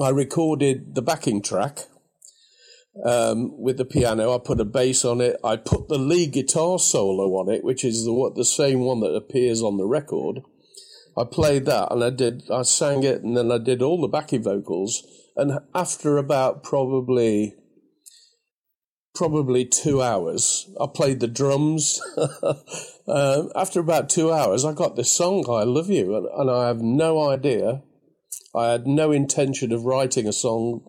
I 0.00 0.10
recorded 0.10 0.94
the 0.94 1.02
backing 1.02 1.42
track 1.42 1.86
um, 3.04 3.60
with 3.60 3.78
the 3.78 3.84
piano. 3.84 4.34
I 4.34 4.38
put 4.38 4.60
a 4.60 4.64
bass 4.64 5.04
on 5.04 5.20
it. 5.20 5.36
I 5.44 5.56
put 5.56 5.88
the 5.88 5.98
lead 5.98 6.32
guitar 6.32 6.78
solo 6.78 7.24
on 7.38 7.52
it, 7.52 7.64
which 7.64 7.84
is 7.84 8.04
the 8.04 8.12
what 8.12 8.34
the 8.34 8.44
same 8.44 8.80
one 8.80 9.00
that 9.00 9.14
appears 9.14 9.62
on 9.62 9.76
the 9.76 9.86
record. 9.86 10.42
I 11.16 11.24
played 11.24 11.64
that 11.66 11.90
and 11.90 12.04
I 12.04 12.10
did. 12.10 12.44
I 12.50 12.62
sang 12.62 13.02
it, 13.02 13.22
and 13.22 13.36
then 13.36 13.50
I 13.50 13.58
did 13.58 13.82
all 13.82 14.00
the 14.00 14.08
backing 14.08 14.42
vocals. 14.42 15.04
And 15.38 15.60
after 15.74 16.18
about 16.18 16.62
probably 16.62 17.54
probably 19.14 19.64
two 19.64 20.02
hours, 20.02 20.68
I 20.80 20.86
played 20.92 21.20
the 21.20 21.26
drums. 21.26 22.00
um, 23.08 23.50
after 23.56 23.80
about 23.80 24.10
two 24.10 24.30
hours, 24.30 24.64
I 24.64 24.72
got 24.74 24.96
this 24.96 25.10
song, 25.10 25.46
"I 25.48 25.62
Love 25.62 25.88
You," 25.88 26.16
and, 26.16 26.26
and 26.26 26.50
I 26.50 26.68
have 26.68 26.82
no 26.82 27.30
idea. 27.30 27.82
I 28.54 28.72
had 28.72 28.86
no 28.86 29.12
intention 29.12 29.72
of 29.72 29.84
writing 29.84 30.28
a 30.28 30.32
song 30.32 30.82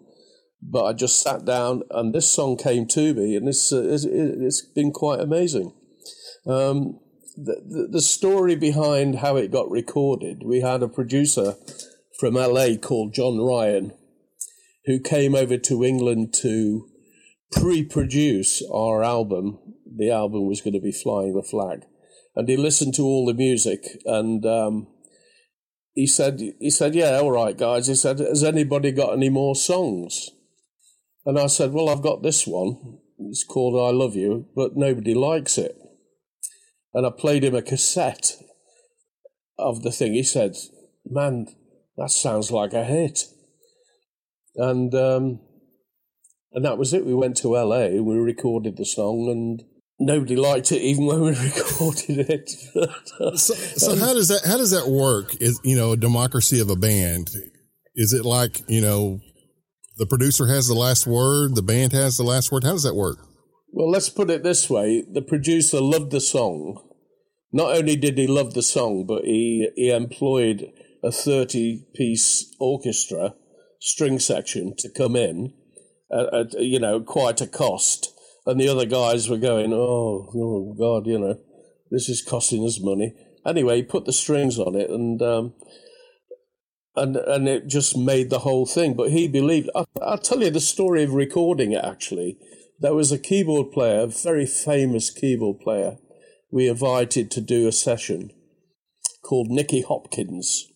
but 0.61 0.85
I 0.85 0.93
just 0.93 1.21
sat 1.21 1.45
down 1.45 1.83
and 1.91 2.13
this 2.13 2.29
song 2.29 2.57
came 2.57 2.85
to 2.87 3.13
me, 3.13 3.35
and 3.35 3.47
it's 3.47 3.71
uh, 3.71 3.81
it's, 3.83 4.05
it's 4.05 4.61
been 4.61 4.91
quite 4.91 5.19
amazing. 5.19 5.73
Um, 6.45 6.99
the, 7.37 7.61
the 7.65 7.87
the 7.93 8.01
story 8.01 8.55
behind 8.55 9.19
how 9.19 9.37
it 9.37 9.51
got 9.51 9.69
recorded, 9.69 10.43
we 10.43 10.61
had 10.61 10.83
a 10.83 10.89
producer 10.89 11.55
from 12.19 12.33
LA 12.33 12.75
called 12.75 13.13
John 13.13 13.39
Ryan, 13.39 13.93
who 14.85 14.99
came 14.99 15.35
over 15.35 15.57
to 15.57 15.83
England 15.83 16.33
to 16.41 16.87
pre-produce 17.51 18.63
our 18.73 19.03
album. 19.03 19.59
The 19.97 20.11
album 20.11 20.47
was 20.47 20.61
going 20.61 20.73
to 20.73 20.79
be 20.79 20.91
Flying 20.91 21.35
the 21.35 21.43
Flag, 21.43 21.81
and 22.35 22.47
he 22.47 22.57
listened 22.57 22.93
to 22.95 23.03
all 23.03 23.25
the 23.25 23.33
music 23.33 24.01
and. 24.05 24.45
Um, 24.45 24.87
he 25.95 26.07
said, 26.07 26.39
he 26.59 26.69
said, 26.69 26.95
yeah, 26.95 27.17
all 27.17 27.31
right, 27.31 27.57
guys. 27.57 27.87
He 27.87 27.95
said, 27.95 28.19
has 28.19 28.41
anybody 28.41 28.91
got 28.93 29.11
any 29.11 29.27
more 29.27 29.53
songs? 29.53 30.29
And 31.25 31.37
I 31.37 31.47
said, 31.47 31.73
Well, 31.73 31.89
I've 31.89 32.01
got 32.01 32.23
this 32.23 32.47
one. 32.47 32.99
It's 33.19 33.43
called 33.43 33.75
I 33.75 33.95
Love 33.95 34.15
You, 34.15 34.47
but 34.55 34.75
nobody 34.77 35.13
likes 35.13 35.57
it. 35.57 35.77
and 36.93 37.05
I 37.05 37.11
played 37.11 37.43
him 37.43 37.53
a 37.53 37.61
cassette 37.61 38.37
of 39.57 39.83
the 39.83 39.91
thing. 39.91 40.13
He 40.13 40.23
said, 40.23 40.55
"Man, 41.05 41.47
that 41.97 42.11
sounds 42.11 42.51
like 42.51 42.73
a 42.73 42.83
hit," 42.83 43.25
and 44.55 44.93
um, 44.93 45.39
and 46.51 46.65
that 46.65 46.77
was 46.77 46.93
it. 46.93 47.05
We 47.05 47.13
went 47.13 47.37
to 47.37 47.55
LA, 47.55 48.01
we 48.01 48.15
recorded 48.15 48.77
the 48.77 48.85
song, 48.85 49.29
and 49.29 49.63
nobody 49.99 50.35
liked 50.35 50.71
it 50.71 50.81
even 50.81 51.05
when 51.05 51.21
we 51.21 51.29
recorded 51.55 52.29
it. 52.29 52.51
So, 53.35 53.53
so 53.53 53.95
how 53.97 54.13
does 54.13 54.29
that 54.29 54.45
how 54.45 54.57
does 54.57 54.71
that 54.71 54.87
work? 54.87 55.35
Is 55.41 55.59
you 55.63 55.75
know 55.75 55.91
a 55.91 55.97
democracy 55.97 56.59
of 56.61 56.69
a 56.69 56.75
band? 56.75 57.29
Is 57.95 58.13
it 58.13 58.23
like 58.23 58.61
you 58.69 58.81
know 58.81 59.19
the 59.97 60.05
producer 60.05 60.47
has 60.47 60.67
the 60.67 60.73
last 60.73 61.05
word, 61.05 61.55
the 61.55 61.61
band 61.61 61.91
has 61.91 62.15
the 62.15 62.23
last 62.23 62.51
word? 62.51 62.63
How 62.63 62.71
does 62.71 62.83
that 62.83 62.95
work? 62.95 63.17
Well, 63.71 63.91
let's 63.91 64.09
put 64.09 64.29
it 64.29 64.43
this 64.43 64.69
way: 64.69 65.03
the 65.11 65.21
producer 65.21 65.81
loved 65.81 66.11
the 66.11 66.21
song. 66.21 66.81
Not 67.51 67.75
only 67.75 67.97
did 67.97 68.17
he 68.17 68.25
love 68.25 68.53
the 68.53 68.63
song, 68.63 69.05
but 69.05 69.25
he 69.25 69.69
he 69.75 69.91
employed 69.91 70.71
a 71.03 71.11
thirty-piece 71.11 72.55
orchestra 72.59 73.33
string 73.79 74.19
section 74.19 74.75
to 74.77 74.89
come 74.89 75.15
in 75.15 75.53
at, 76.11 76.33
at 76.33 76.53
you 76.59 76.79
know 76.79 76.99
quite 76.99 77.41
a 77.41 77.47
cost, 77.47 78.13
and 78.45 78.59
the 78.59 78.67
other 78.67 78.85
guys 78.85 79.29
were 79.29 79.37
going, 79.37 79.73
"Oh, 79.73 80.29
oh 80.35 80.75
God, 80.77 81.07
you 81.07 81.19
know, 81.19 81.39
this 81.91 82.09
is 82.09 82.21
costing 82.21 82.65
us 82.65 82.79
money." 82.81 83.13
Anyway, 83.45 83.77
he 83.77 83.83
put 83.83 84.05
the 84.05 84.13
strings 84.13 84.59
on 84.59 84.75
it, 84.75 84.89
and 84.89 85.21
um, 85.21 85.53
and 86.95 87.15
and 87.15 87.47
it 87.47 87.67
just 87.67 87.97
made 87.97 88.29
the 88.29 88.39
whole 88.39 88.65
thing. 88.65 88.93
But 88.93 89.11
he 89.11 89.27
believed. 89.27 89.69
I, 89.75 89.85
I'll 90.01 90.17
tell 90.17 90.41
you 90.41 90.49
the 90.49 90.59
story 90.59 91.03
of 91.03 91.13
recording 91.13 91.71
it. 91.71 91.83
Actually, 91.83 92.37
there 92.79 92.93
was 92.93 93.11
a 93.11 93.17
keyboard 93.19 93.71
player, 93.71 94.01
a 94.01 94.07
very 94.07 94.45
famous 94.45 95.09
keyboard 95.09 95.59
player, 95.59 95.97
we 96.51 96.67
invited 96.67 97.29
to 97.31 97.41
do 97.41 97.67
a 97.67 97.71
session 97.71 98.31
called 99.23 99.49
Nicky 99.49 99.81
Hopkins, 99.81 100.67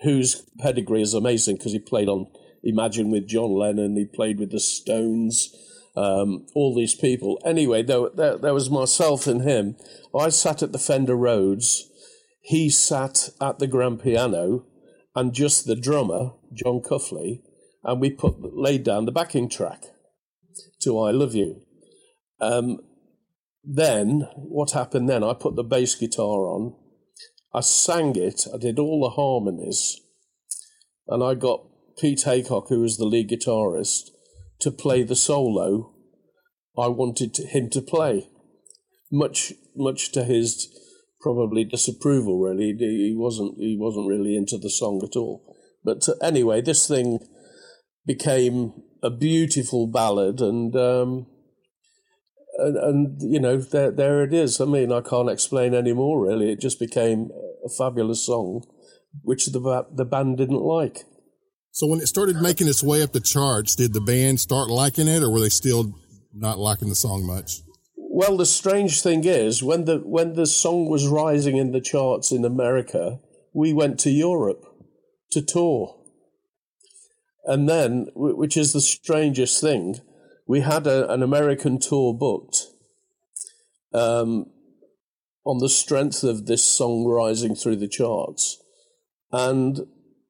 whose 0.00 0.42
pedigree 0.58 1.02
is 1.02 1.14
amazing 1.14 1.56
because 1.56 1.72
he 1.72 1.78
played 1.78 2.08
on 2.08 2.26
Imagine 2.62 3.10
with 3.10 3.28
John 3.28 3.52
Lennon, 3.52 3.96
he 3.96 4.04
played 4.04 4.38
with 4.38 4.50
the 4.50 4.60
Stones. 4.60 5.54
Um, 5.94 6.46
all 6.54 6.74
these 6.74 6.94
people. 6.94 7.38
Anyway, 7.44 7.82
there, 7.82 8.08
there, 8.14 8.38
there 8.38 8.54
was 8.54 8.70
myself 8.70 9.26
and 9.26 9.42
him. 9.42 9.76
I 10.18 10.30
sat 10.30 10.62
at 10.62 10.72
the 10.72 10.78
Fender 10.78 11.14
Rhodes. 11.14 11.86
He 12.40 12.70
sat 12.70 13.28
at 13.42 13.58
the 13.58 13.66
grand 13.66 14.02
piano, 14.02 14.64
and 15.14 15.34
just 15.34 15.66
the 15.66 15.76
drummer, 15.76 16.32
John 16.52 16.80
Cuffley, 16.80 17.42
and 17.84 18.00
we 18.00 18.10
put 18.10 18.36
laid 18.56 18.84
down 18.84 19.04
the 19.04 19.12
backing 19.12 19.48
track 19.48 19.84
to 20.80 20.98
I 20.98 21.10
Love 21.10 21.34
You. 21.34 21.60
Um, 22.40 22.78
then, 23.62 24.28
what 24.34 24.72
happened 24.72 25.08
then? 25.08 25.22
I 25.22 25.34
put 25.34 25.54
the 25.54 25.62
bass 25.62 25.94
guitar 25.94 26.46
on, 26.46 26.74
I 27.54 27.60
sang 27.60 28.16
it, 28.16 28.46
I 28.52 28.56
did 28.56 28.78
all 28.78 29.02
the 29.02 29.10
harmonies, 29.10 30.00
and 31.06 31.22
I 31.22 31.34
got 31.34 31.66
Pete 31.98 32.22
Haycock, 32.22 32.68
who 32.68 32.80
was 32.80 32.96
the 32.96 33.04
lead 33.04 33.30
guitarist, 33.30 34.10
to 34.60 34.70
play 34.70 35.02
the 35.02 35.16
solo 35.16 35.92
I 36.78 36.88
wanted 36.88 37.34
to, 37.34 37.46
him 37.46 37.68
to 37.70 37.82
play. 37.82 38.28
Much, 39.10 39.52
much 39.76 40.10
to 40.12 40.24
his 40.24 40.68
probably 41.20 41.64
disapproval. 41.64 42.40
Really, 42.40 42.74
he 42.78 43.14
wasn't 43.16 43.58
he 43.58 43.76
wasn't 43.78 44.08
really 44.08 44.36
into 44.36 44.58
the 44.58 44.70
song 44.70 45.00
at 45.04 45.16
all. 45.16 45.56
But 45.84 46.08
uh, 46.08 46.14
anyway, 46.22 46.60
this 46.60 46.86
thing 46.86 47.18
became 48.06 48.72
a 49.02 49.10
beautiful 49.10 49.86
ballad, 49.86 50.40
and 50.40 50.74
um, 50.76 51.26
and, 52.58 52.76
and 52.76 53.22
you 53.22 53.40
know 53.40 53.58
there 53.58 53.90
there 53.90 54.24
it 54.24 54.32
is. 54.32 54.60
I 54.60 54.64
mean, 54.64 54.92
I 54.92 55.00
can't 55.00 55.30
explain 55.30 55.74
any 55.74 55.92
more. 55.92 56.26
Really, 56.26 56.50
it 56.50 56.60
just 56.60 56.80
became 56.80 57.30
a 57.64 57.68
fabulous 57.68 58.26
song, 58.26 58.64
which 59.22 59.46
the 59.46 59.86
the 59.92 60.04
band 60.04 60.38
didn't 60.38 60.62
like. 60.62 61.04
So 61.72 61.86
when 61.86 62.00
it 62.00 62.06
started 62.06 62.36
making 62.36 62.68
its 62.68 62.82
way 62.82 63.02
up 63.02 63.12
the 63.12 63.20
charts, 63.20 63.74
did 63.74 63.94
the 63.94 64.00
band 64.00 64.38
start 64.38 64.68
liking 64.68 65.08
it, 65.08 65.22
or 65.22 65.30
were 65.30 65.40
they 65.40 65.48
still 65.48 65.94
not 66.34 66.58
liking 66.58 66.90
the 66.90 66.94
song 66.94 67.26
much? 67.26 67.62
Well, 67.96 68.36
the 68.36 68.44
strange 68.44 69.00
thing 69.00 69.24
is 69.24 69.62
when 69.62 69.86
the 69.86 69.96
when 70.04 70.34
the 70.34 70.46
song 70.46 70.90
was 70.90 71.08
rising 71.08 71.56
in 71.56 71.72
the 71.72 71.80
charts 71.80 72.30
in 72.30 72.44
America, 72.44 73.20
we 73.54 73.72
went 73.72 73.98
to 74.00 74.10
Europe 74.10 74.66
to 75.30 75.40
tour. 75.40 75.98
And 77.46 77.66
then, 77.66 78.08
which 78.14 78.58
is 78.58 78.74
the 78.74 78.80
strangest 78.82 79.58
thing, 79.60 80.00
we 80.46 80.60
had 80.60 80.86
a, 80.86 81.10
an 81.10 81.22
American 81.22 81.78
tour 81.78 82.12
booked 82.12 82.66
um, 83.94 84.46
on 85.44 85.58
the 85.58 85.70
strength 85.70 86.22
of 86.22 86.44
this 86.44 86.62
song 86.62 87.06
rising 87.06 87.54
through 87.54 87.76
the 87.76 87.88
charts. 87.88 88.62
And 89.32 89.86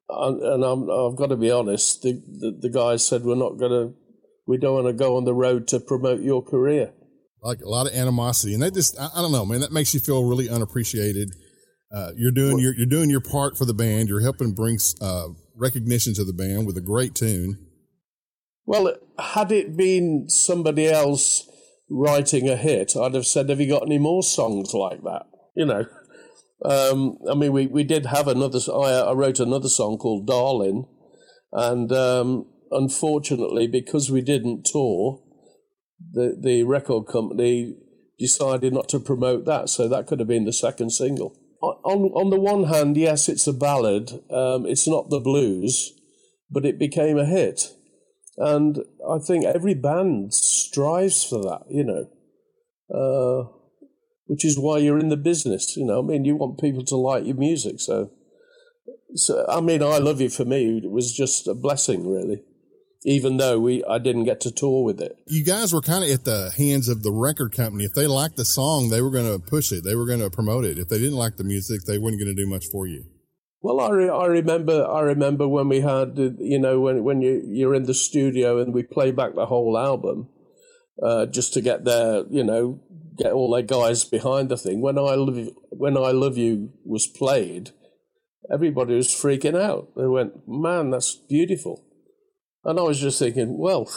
and 0.08 0.64
I'm, 0.64 0.90
I've 0.90 1.16
got 1.16 1.28
to 1.28 1.36
be 1.36 1.50
honest, 1.50 2.02
the, 2.02 2.12
the, 2.12 2.58
the 2.60 2.70
guys 2.70 3.06
said, 3.06 3.22
we're 3.22 3.34
not 3.34 3.58
going 3.58 3.70
to, 3.70 3.94
we 4.46 4.58
don't 4.58 4.74
want 4.74 4.86
to 4.86 4.92
go 4.92 5.16
on 5.16 5.24
the 5.24 5.34
road 5.34 5.68
to 5.68 5.80
promote 5.80 6.20
your 6.20 6.42
career. 6.42 6.92
Like 7.42 7.60
a 7.60 7.68
lot 7.68 7.88
of 7.88 7.94
animosity, 7.94 8.54
and 8.54 8.62
that 8.62 8.72
just 8.72 8.96
I, 9.00 9.08
I 9.16 9.20
don't 9.20 9.32
know, 9.32 9.44
man. 9.44 9.60
That 9.60 9.72
makes 9.72 9.94
you 9.94 9.98
feel 9.98 10.22
really 10.24 10.48
unappreciated. 10.48 11.34
Uh, 11.92 12.10
you're 12.16 12.30
doing 12.30 12.60
your 12.60 12.72
you're 12.72 12.86
doing 12.86 13.10
your 13.10 13.20
part 13.20 13.58
for 13.58 13.64
the 13.64 13.74
band. 13.74 14.08
You're 14.08 14.20
helping 14.20 14.54
bring 14.54 14.78
uh, 15.00 15.26
recognition 15.56 16.14
to 16.14 16.24
the 16.24 16.32
band 16.32 16.68
with 16.68 16.76
a 16.76 16.80
great 16.80 17.16
tune. 17.16 17.58
Well, 18.64 18.94
had 19.18 19.50
it 19.50 19.76
been 19.76 20.28
somebody 20.28 20.86
else 20.86 21.50
writing 21.90 22.48
a 22.48 22.54
hit, 22.54 22.96
I'd 22.96 23.14
have 23.14 23.26
said, 23.26 23.48
"Have 23.48 23.60
you 23.60 23.68
got 23.68 23.82
any 23.82 23.98
more 23.98 24.22
songs 24.22 24.72
like 24.72 25.02
that?" 25.02 25.26
You 25.56 25.66
know, 25.66 25.86
um, 26.64 27.18
I 27.30 27.34
mean, 27.34 27.52
we, 27.52 27.66
we 27.66 27.84
did 27.84 28.06
have 28.06 28.28
another. 28.28 28.58
I, 28.72 29.10
I 29.10 29.12
wrote 29.12 29.40
another 29.40 29.68
song 29.68 29.98
called 29.98 30.26
"Darling," 30.26 30.86
and 31.52 31.92
um, 31.92 32.46
unfortunately, 32.70 33.66
because 33.66 34.10
we 34.10 34.20
didn't 34.20 34.64
tour, 34.64 35.20
the 36.12 36.36
the 36.40 36.62
record 36.62 37.06
company 37.06 37.74
decided 38.18 38.72
not 38.72 38.88
to 38.90 39.00
promote 39.00 39.44
that. 39.46 39.68
So 39.68 39.88
that 39.88 40.06
could 40.06 40.20
have 40.20 40.28
been 40.28 40.44
the 40.44 40.52
second 40.52 40.90
single. 40.90 41.36
On 41.62 42.10
on 42.12 42.30
the 42.30 42.40
one 42.40 42.64
hand, 42.64 42.96
yes, 42.96 43.28
it's 43.28 43.46
a 43.46 43.52
ballad. 43.52 44.10
Um, 44.30 44.66
it's 44.66 44.86
not 44.86 45.10
the 45.10 45.20
blues, 45.20 45.92
but 46.50 46.64
it 46.64 46.78
became 46.78 47.18
a 47.18 47.26
hit. 47.26 47.72
And 48.36 48.78
I 49.08 49.18
think 49.18 49.44
every 49.44 49.74
band 49.74 50.32
strives 50.32 51.22
for 51.22 51.42
that, 51.42 51.64
you 51.68 51.84
know, 51.84 52.08
uh, 52.92 53.61
which 54.32 54.46
is 54.46 54.58
why 54.58 54.78
you're 54.78 54.98
in 54.98 55.10
the 55.10 55.16
business. 55.18 55.76
You 55.76 55.84
know, 55.84 55.98
I 55.98 56.02
mean, 56.02 56.24
you 56.24 56.36
want 56.36 56.58
people 56.58 56.82
to 56.86 56.96
like 56.96 57.26
your 57.26 57.36
music. 57.36 57.80
So, 57.80 58.10
so 59.14 59.44
I 59.46 59.60
mean, 59.60 59.82
I 59.82 59.98
Love 59.98 60.22
You 60.22 60.30
for 60.30 60.46
me 60.46 60.78
it 60.78 60.90
was 60.90 61.12
just 61.12 61.46
a 61.46 61.52
blessing, 61.52 62.08
really, 62.08 62.42
even 63.04 63.36
though 63.36 63.60
we 63.60 63.84
I 63.84 63.98
didn't 63.98 64.24
get 64.24 64.40
to 64.40 64.50
tour 64.50 64.84
with 64.84 65.02
it. 65.02 65.18
You 65.26 65.44
guys 65.44 65.74
were 65.74 65.82
kind 65.82 66.02
of 66.02 66.08
at 66.08 66.24
the 66.24 66.50
hands 66.56 66.88
of 66.88 67.02
the 67.02 67.12
record 67.12 67.54
company. 67.54 67.84
If 67.84 67.92
they 67.92 68.06
liked 68.06 68.38
the 68.38 68.46
song, 68.46 68.88
they 68.88 69.02
were 69.02 69.10
going 69.10 69.30
to 69.30 69.38
push 69.38 69.70
it. 69.70 69.84
They 69.84 69.94
were 69.94 70.06
going 70.06 70.20
to 70.20 70.30
promote 70.30 70.64
it. 70.64 70.78
If 70.78 70.88
they 70.88 70.96
didn't 70.96 71.18
like 71.18 71.36
the 71.36 71.44
music, 71.44 71.82
they 71.82 71.98
weren't 71.98 72.18
going 72.18 72.34
to 72.34 72.42
do 72.42 72.48
much 72.48 72.64
for 72.72 72.86
you. 72.86 73.04
Well, 73.60 73.80
I, 73.80 73.90
re- 73.90 74.08
I 74.08 74.24
remember 74.24 74.90
I 74.90 75.02
remember 75.02 75.46
when 75.46 75.68
we 75.68 75.82
had 75.82 76.16
you 76.38 76.58
know 76.58 76.80
when 76.80 77.04
when 77.04 77.20
you 77.20 77.42
you're 77.44 77.74
in 77.74 77.84
the 77.84 77.92
studio 77.92 78.62
and 78.62 78.72
we 78.72 78.82
play 78.82 79.10
back 79.10 79.34
the 79.34 79.44
whole 79.44 79.76
album 79.76 80.30
uh, 81.02 81.26
just 81.26 81.52
to 81.52 81.60
get 81.60 81.84
their 81.84 82.24
you 82.30 82.44
know 82.44 82.80
get 83.16 83.32
all 83.32 83.50
their 83.50 83.62
guys 83.62 84.04
behind 84.04 84.48
the 84.48 84.56
thing. 84.56 84.80
When 84.80 84.98
I 84.98 85.14
love 85.14 85.36
you, 85.36 85.54
when 85.70 85.96
I 85.96 86.10
love 86.10 86.36
you 86.36 86.72
was 86.84 87.06
played, 87.06 87.70
everybody 88.52 88.94
was 88.94 89.08
freaking 89.08 89.60
out. 89.60 89.94
They 89.96 90.06
went, 90.06 90.48
"Man, 90.48 90.90
that's 90.90 91.14
beautiful," 91.14 91.84
and 92.64 92.78
I 92.78 92.82
was 92.82 93.00
just 93.00 93.18
thinking, 93.18 93.58
"Well, 93.58 93.90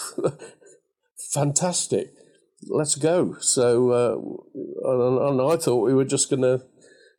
fantastic, 1.34 2.14
let's 2.68 2.96
go." 2.96 3.38
So 3.40 3.92
uh, 3.92 4.90
and, 4.90 5.20
and 5.20 5.42
I 5.42 5.58
thought 5.58 5.86
we 5.86 5.94
were 5.94 6.06
just 6.06 6.30
going 6.30 6.42
to 6.42 6.64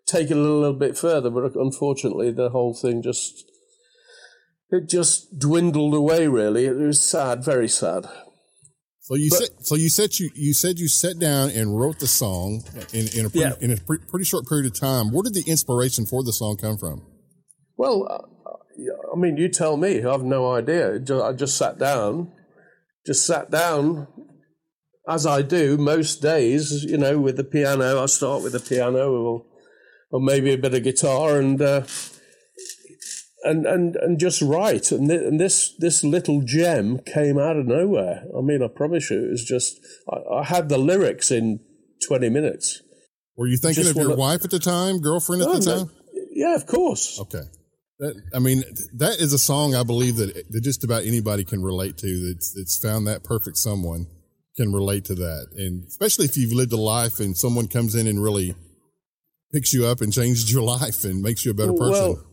take 0.06 0.30
it 0.30 0.36
a 0.36 0.40
little, 0.40 0.60
little 0.60 0.78
bit 0.78 0.96
further, 0.96 1.30
but 1.30 1.56
unfortunately, 1.56 2.30
the 2.30 2.50
whole 2.50 2.74
thing 2.74 3.02
just 3.02 3.50
it 4.70 4.88
just 4.88 5.38
dwindled 5.38 5.94
away. 5.94 6.26
Really, 6.28 6.66
it 6.66 6.76
was 6.76 7.00
sad, 7.00 7.44
very 7.44 7.68
sad. 7.68 8.06
So 9.08 9.14
you 9.14 9.30
But- 9.30 9.38
said 9.38 9.48
so 9.62 9.74
you 9.76 9.88
said 9.88 10.18
you 10.18 10.30
you 10.34 10.52
said 10.52 10.80
you 10.80 10.88
sat 10.88 11.18
down 11.20 11.50
and 11.50 11.78
wrote 11.78 12.00
the 12.00 12.08
song 12.08 12.64
in 12.92 13.06
in 13.16 13.26
a 13.26 13.30
pretty, 13.30 13.38
Yeah. 13.38 13.54
in 13.60 13.70
a 13.70 13.76
pre- 13.76 13.98
pretty 13.98 14.24
short 14.24 14.48
period 14.48 14.66
of 14.66 14.74
time. 14.74 15.12
Where 15.12 15.22
did 15.22 15.34
the 15.34 15.44
inspiration 15.46 16.06
for 16.06 16.24
the 16.24 16.32
song 16.32 16.56
come 16.56 16.76
from? 16.76 17.02
Well, 17.76 18.08
uh, 18.10 18.52
I 19.14 19.16
mean, 19.16 19.36
you 19.36 19.48
tell 19.48 19.76
me. 19.76 20.02
I 20.02 20.10
have 20.10 20.24
no 20.24 20.50
idea. 20.52 21.00
I 21.22 21.32
just 21.32 21.56
sat 21.56 21.78
down, 21.78 22.32
just 23.06 23.24
sat 23.24 23.48
down, 23.50 24.08
as 25.08 25.24
I 25.24 25.40
do 25.42 25.76
most 25.78 26.20
days. 26.20 26.82
You 26.82 26.98
know, 26.98 27.20
with 27.20 27.36
the 27.36 27.44
piano. 27.44 28.02
I 28.02 28.06
start 28.06 28.42
with 28.42 28.54
the 28.54 28.60
piano, 28.60 29.12
or, 29.12 29.44
or 30.10 30.20
maybe 30.20 30.52
a 30.52 30.58
bit 30.58 30.74
of 30.74 30.82
guitar, 30.82 31.38
and 31.38 31.62
uh, 31.62 31.82
and 33.46 33.64
and 33.66 33.96
and 33.96 34.18
just 34.18 34.42
write. 34.42 34.90
And, 34.92 35.08
th- 35.08 35.22
and 35.22 35.40
this 35.40 35.74
this 35.78 36.04
little 36.04 36.42
gem 36.42 36.98
came 37.06 37.38
out 37.38 37.56
of 37.56 37.66
nowhere. 37.66 38.24
I 38.36 38.40
mean, 38.42 38.62
I 38.62 38.68
promise 38.68 39.10
you, 39.10 39.24
it 39.26 39.30
was 39.30 39.44
just. 39.44 39.78
I, 40.12 40.40
I 40.40 40.44
had 40.44 40.68
the 40.68 40.78
lyrics 40.78 41.30
in 41.30 41.60
twenty 42.06 42.28
minutes. 42.28 42.82
Were 43.36 43.46
you 43.46 43.56
thinking 43.58 43.84
Just 43.84 43.90
of 43.90 43.96
your 43.96 44.08
wanna- 44.10 44.20
wife 44.20 44.44
at 44.44 44.50
the 44.50 44.58
time, 44.58 45.00
girlfriend 45.00 45.42
at 45.42 45.48
Oh, 45.48 45.58
the 45.58 45.66
no. 45.66 45.78
time? 45.84 45.90
Yeah, 46.32 46.54
of 46.54 46.66
course. 46.66 47.18
Okay. 47.20 47.42
That, 47.98 48.14
I 48.34 48.38
mean, 48.40 48.62
that 48.98 49.20
is 49.20 49.32
a 49.32 49.38
song 49.38 49.74
I 49.74 49.82
believe 49.82 50.16
that, 50.16 50.34
that 50.50 50.60
just 50.62 50.84
about 50.84 51.04
anybody 51.04 51.44
can 51.44 51.62
relate 51.62 51.96
to. 51.98 52.28
That's 52.28 52.52
that's 52.54 52.78
found 52.78 53.06
that 53.06 53.24
perfect 53.24 53.56
someone 53.56 54.06
can 54.56 54.72
relate 54.72 55.04
to 55.06 55.14
that, 55.14 55.48
and 55.56 55.84
especially 55.86 56.24
if 56.26 56.36
you've 56.36 56.52
lived 56.52 56.72
a 56.72 56.76
life 56.78 57.20
and 57.20 57.36
someone 57.36 57.68
comes 57.68 57.94
in 57.94 58.06
and 58.06 58.22
really 58.22 58.54
picks 59.52 59.72
you 59.72 59.86
up 59.86 60.00
and 60.00 60.12
changes 60.12 60.50
your 60.52 60.62
life 60.78 61.04
and 61.04 61.22
makes 61.22 61.44
you 61.44 61.50
a 61.50 61.54
better 61.54 61.72
person. 61.72 61.90
Well, 61.90 62.24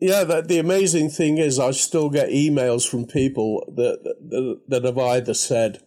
yeah. 0.00 0.24
The, 0.24 0.42
the 0.42 0.58
amazing 0.58 1.10
thing 1.10 1.38
is, 1.38 1.58
I 1.58 1.70
still 1.72 2.10
get 2.10 2.30
emails 2.30 2.88
from 2.88 3.06
people 3.06 3.64
that 3.76 4.02
that, 4.04 4.60
that 4.68 4.84
have 4.84 4.98
either 4.98 5.34
said, 5.34 5.82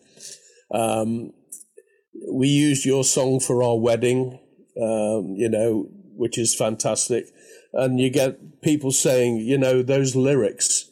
um, 0.73 1.33
"We 2.31 2.47
used 2.47 2.85
your 2.85 3.03
song 3.03 3.39
for 3.39 3.63
our 3.63 3.77
wedding," 3.77 4.39
um, 4.81 5.33
you 5.35 5.49
know, 5.49 5.89
which 6.15 6.37
is 6.37 6.55
fantastic, 6.55 7.25
and 7.73 7.99
you 7.99 8.09
get 8.09 8.61
people 8.61 8.91
saying, 8.91 9.37
you 9.37 9.57
know, 9.57 9.81
those 9.81 10.15
lyrics 10.15 10.89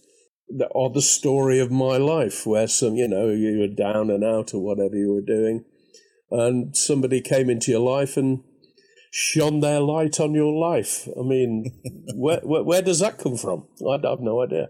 are 0.76 0.90
the 0.90 1.02
story 1.02 1.60
of 1.60 1.72
my 1.72 1.98
life, 1.98 2.46
where 2.46 2.68
some, 2.68 2.96
you 2.96 3.08
know, 3.08 3.30
you 3.30 3.60
were 3.60 3.68
down 3.68 4.10
and 4.10 4.24
out 4.24 4.54
or 4.54 4.60
whatever 4.60 4.96
you 4.96 5.14
were 5.14 5.22
doing, 5.22 5.64
and 6.30 6.76
somebody 6.76 7.22
came 7.22 7.50
into 7.50 7.72
your 7.72 7.80
life 7.80 8.18
and 8.18 8.44
shone 9.12 9.60
their 9.60 9.82
light 9.82 10.20
on 10.20 10.34
your 10.34 10.54
life. 10.54 11.08
I 11.20 11.22
mean, 11.24 11.80
where, 12.16 12.40
where 12.40 12.64
where 12.64 12.82
does 12.82 13.00
that 13.00 13.18
come 13.20 13.38
from? 13.38 13.68
I 13.88 13.94
have 14.08 14.20
no 14.22 14.42
idea, 14.42 14.70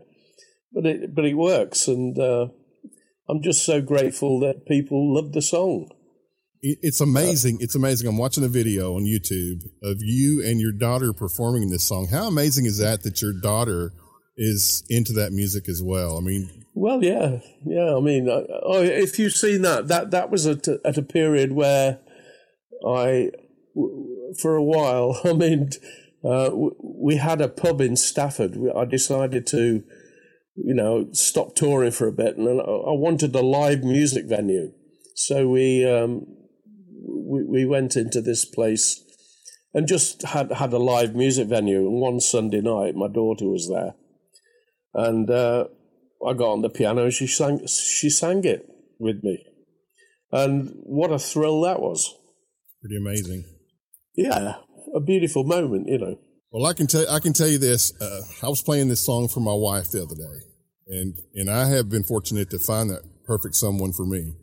but 0.73 0.85
it 0.85 1.15
but 1.15 1.25
it 1.25 1.35
works, 1.35 1.87
and 1.87 2.17
uh, 2.19 2.47
I'm 3.29 3.41
just 3.41 3.63
so 3.65 3.81
grateful 3.81 4.39
that 4.41 4.65
people 4.67 5.13
love 5.15 5.31
the 5.31 5.41
song. 5.41 5.89
It- 6.61 6.79
It's 6.81 6.99
amazing. 7.01 7.57
It's 7.61 7.75
amazing. 7.75 8.07
I'm 8.07 8.17
watching 8.17 8.43
a 8.43 8.47
video 8.49 8.95
on 8.95 9.03
YouTube 9.05 9.61
of 9.83 9.97
you 9.99 10.43
and 10.45 10.59
your 10.59 10.71
daughter 10.73 11.13
performing 11.13 11.69
this 11.69 11.87
song. 11.87 12.07
How 12.11 12.27
amazing 12.27 12.65
is 12.65 12.77
that 12.79 13.03
that 13.03 13.21
your 13.21 13.33
daughter 13.33 13.93
is 14.37 14.83
into 14.89 15.13
that 15.13 15.31
music 15.31 15.69
as 15.69 15.81
well? 15.83 16.17
I 16.17 16.21
mean, 16.21 16.49
Well, 16.73 17.03
yeah, 17.03 17.39
yeah. 17.65 17.95
I 17.95 17.99
mean, 17.99 18.29
I, 18.29 18.43
oh, 18.63 18.81
if 18.81 19.17
you've 19.19 19.33
seen 19.33 19.61
that, 19.63 19.87
that 19.87 20.11
that 20.11 20.29
was 20.31 20.45
at 20.47 20.67
a, 20.67 20.79
at 20.85 20.97
a 20.97 21.03
period 21.03 21.51
where 21.51 21.99
I, 22.87 23.29
w- 23.75 24.11
for 24.39 24.55
a 24.55 24.63
while, 24.63 25.19
I 25.25 25.34
mean, 25.34 25.69
uh, 26.23 26.51
we 26.84 27.15
had 27.15 27.41
a 27.41 27.49
pub 27.49 27.82
in 27.82 27.95
Stafford. 27.95 28.57
I 28.75 28.86
decided 28.86 29.47
to, 29.47 29.84
you 30.55 30.73
know, 30.73 31.07
stop 31.13 31.55
touring 31.55 31.91
for 31.91 32.07
a 32.07 32.11
bit, 32.11 32.38
and 32.38 32.47
I 32.47 32.93
wanted 32.93 33.36
a 33.36 33.41
live 33.41 33.84
music 33.84 34.25
venue. 34.27 34.71
So 35.15 35.47
we 35.47 35.86
um, 35.89 36.25
we, 37.07 37.43
we 37.43 37.65
went 37.65 37.95
into 37.95 38.21
this 38.21 38.45
place 38.45 39.03
and 39.73 39.88
just 39.88 40.21
had 40.23 40.51
had 40.51 40.73
a 40.73 40.77
live 40.77 41.15
music 41.15 41.47
venue. 41.47 41.88
And 41.88 41.99
one 41.99 42.19
Sunday 42.19 42.61
night, 42.61 42.95
my 42.95 43.07
daughter 43.07 43.47
was 43.47 43.67
there, 43.67 43.95
and 44.93 45.29
uh, 45.29 45.65
I 46.25 46.34
got 46.34 46.51
on 46.51 46.61
the 46.61 46.69
piano 46.69 47.05
and 47.05 47.13
she 47.13 47.27
sang 47.27 47.65
she 47.65 48.09
sang 48.09 48.43
it 48.43 48.67
with 48.99 49.23
me, 49.23 49.43
and 50.32 50.71
what 50.84 51.11
a 51.11 51.17
thrill 51.17 51.61
that 51.61 51.82
was! 51.82 52.15
pretty 52.82 52.97
amazing. 52.97 53.43
Yeah, 54.16 54.55
a 54.93 54.99
beautiful 54.99 55.43
moment, 55.43 55.88
you 55.88 55.97
know. 55.97 56.20
Well, 56.51 56.66
I 56.66 56.74
can 56.74 56.88
tell 56.88 57.09
I 57.09 57.20
can 57.20 57.34
tell 57.34 57.47
you 57.47 57.57
this. 57.57 57.93
Uh, 58.01 58.22
I 58.43 58.49
was 58.49 58.62
playing 58.62 58.89
this 58.89 58.99
song 58.99 59.28
for 59.28 59.39
my 59.39 59.53
wife 59.53 59.91
the 59.91 60.03
other 60.03 60.16
day, 60.16 60.45
and 60.88 61.18
and 61.34 61.49
I 61.49 61.68
have 61.70 61.89
been 61.89 62.03
fortunate 62.03 62.49
to 62.49 62.59
find 62.59 62.89
that 62.89 63.03
perfect 63.26 63.55
someone 63.55 63.93
for 63.93 64.05
me. 64.05 64.34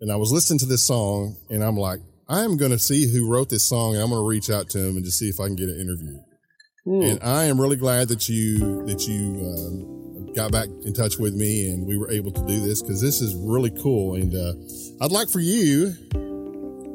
And 0.00 0.10
I 0.10 0.16
was 0.16 0.32
listening 0.32 0.58
to 0.60 0.66
this 0.66 0.82
song, 0.82 1.36
and 1.50 1.62
I'm 1.62 1.76
like, 1.76 2.00
I 2.26 2.44
am 2.44 2.56
going 2.56 2.70
to 2.70 2.78
see 2.78 3.12
who 3.12 3.30
wrote 3.30 3.50
this 3.50 3.62
song, 3.62 3.94
and 3.94 4.02
I'm 4.02 4.08
going 4.08 4.22
to 4.22 4.26
reach 4.26 4.48
out 4.48 4.70
to 4.70 4.78
him 4.78 4.96
and 4.96 5.04
just 5.04 5.18
see 5.18 5.28
if 5.28 5.38
I 5.38 5.46
can 5.46 5.56
get 5.56 5.68
an 5.68 5.78
interview. 5.78 6.16
And 6.86 7.22
I 7.22 7.44
am 7.44 7.60
really 7.60 7.76
glad 7.76 8.08
that 8.08 8.28
you 8.28 8.86
that 8.86 9.06
you 9.06 9.36
um, 9.44 10.32
got 10.34 10.50
back 10.50 10.68
in 10.84 10.94
touch 10.94 11.18
with 11.18 11.34
me, 11.34 11.68
and 11.68 11.86
we 11.86 11.98
were 11.98 12.10
able 12.10 12.30
to 12.30 12.46
do 12.46 12.60
this 12.60 12.80
because 12.82 13.02
this 13.02 13.20
is 13.20 13.34
really 13.36 13.70
cool. 13.82 14.14
And 14.14 14.34
uh, 14.34 15.04
I'd 15.04 15.12
like 15.12 15.28
for 15.28 15.40
you 15.40 15.94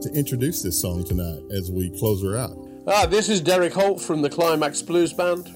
to 0.06 0.14
introduce 0.14 0.62
this 0.62 0.80
song 0.80 1.04
tonight 1.04 1.42
as 1.52 1.72
we 1.72 1.90
close 1.98 2.22
her 2.22 2.38
out. 2.38 2.56
Ah, 2.88 3.08
this 3.08 3.28
is 3.28 3.42
Derek 3.42 3.74
Holt 3.74 4.00
from 4.00 4.22
the 4.22 4.30
Climax 4.30 4.80
Blues 4.84 5.12
Band. 5.12 5.50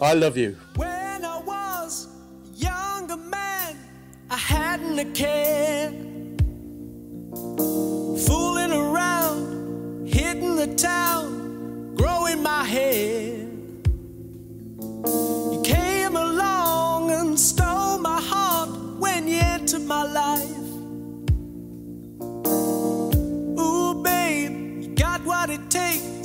I 0.00 0.14
love 0.14 0.36
you. 0.36 0.56
When 0.74 1.24
I 1.24 1.40
was 1.40 2.08
a 2.44 2.56
younger 2.56 3.16
man, 3.16 3.78
I 4.28 4.36
hadn't 4.36 4.98
a 4.98 5.04
care. 5.12 5.90
Fooling 8.26 8.72
around, 8.72 10.08
hitting 10.08 10.56
the 10.56 10.74
town, 10.74 11.94
growing 11.94 12.42
my 12.42 12.64
hair. 12.64 13.11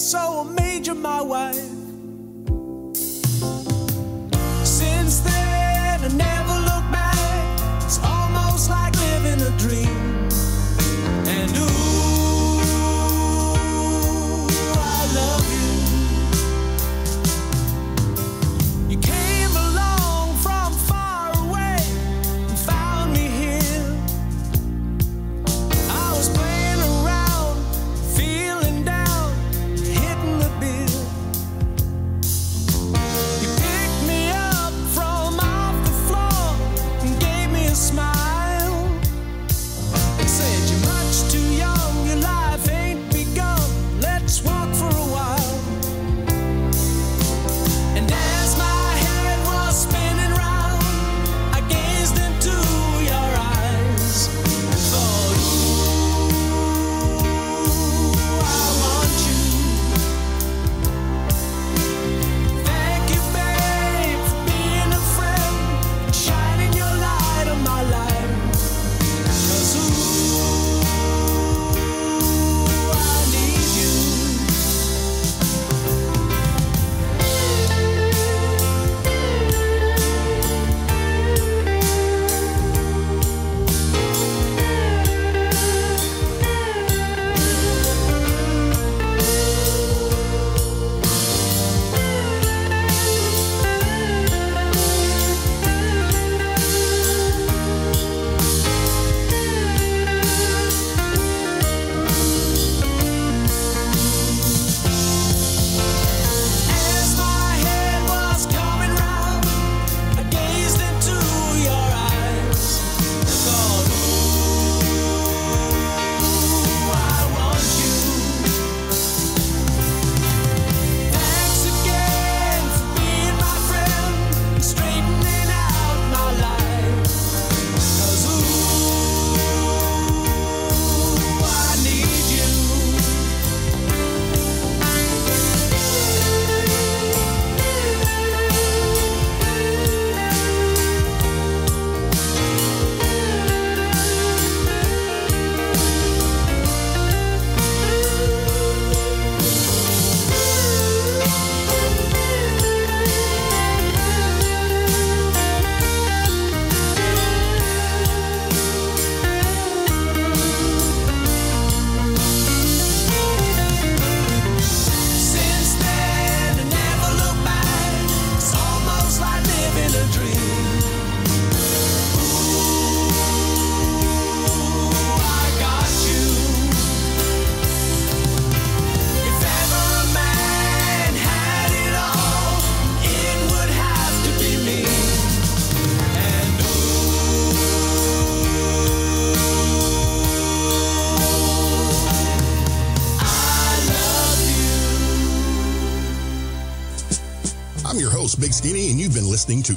So 0.07 0.39
I 0.39 0.43
made 0.61 0.87
you 0.87 0.95
my 0.95 1.21
wife. 1.21 1.76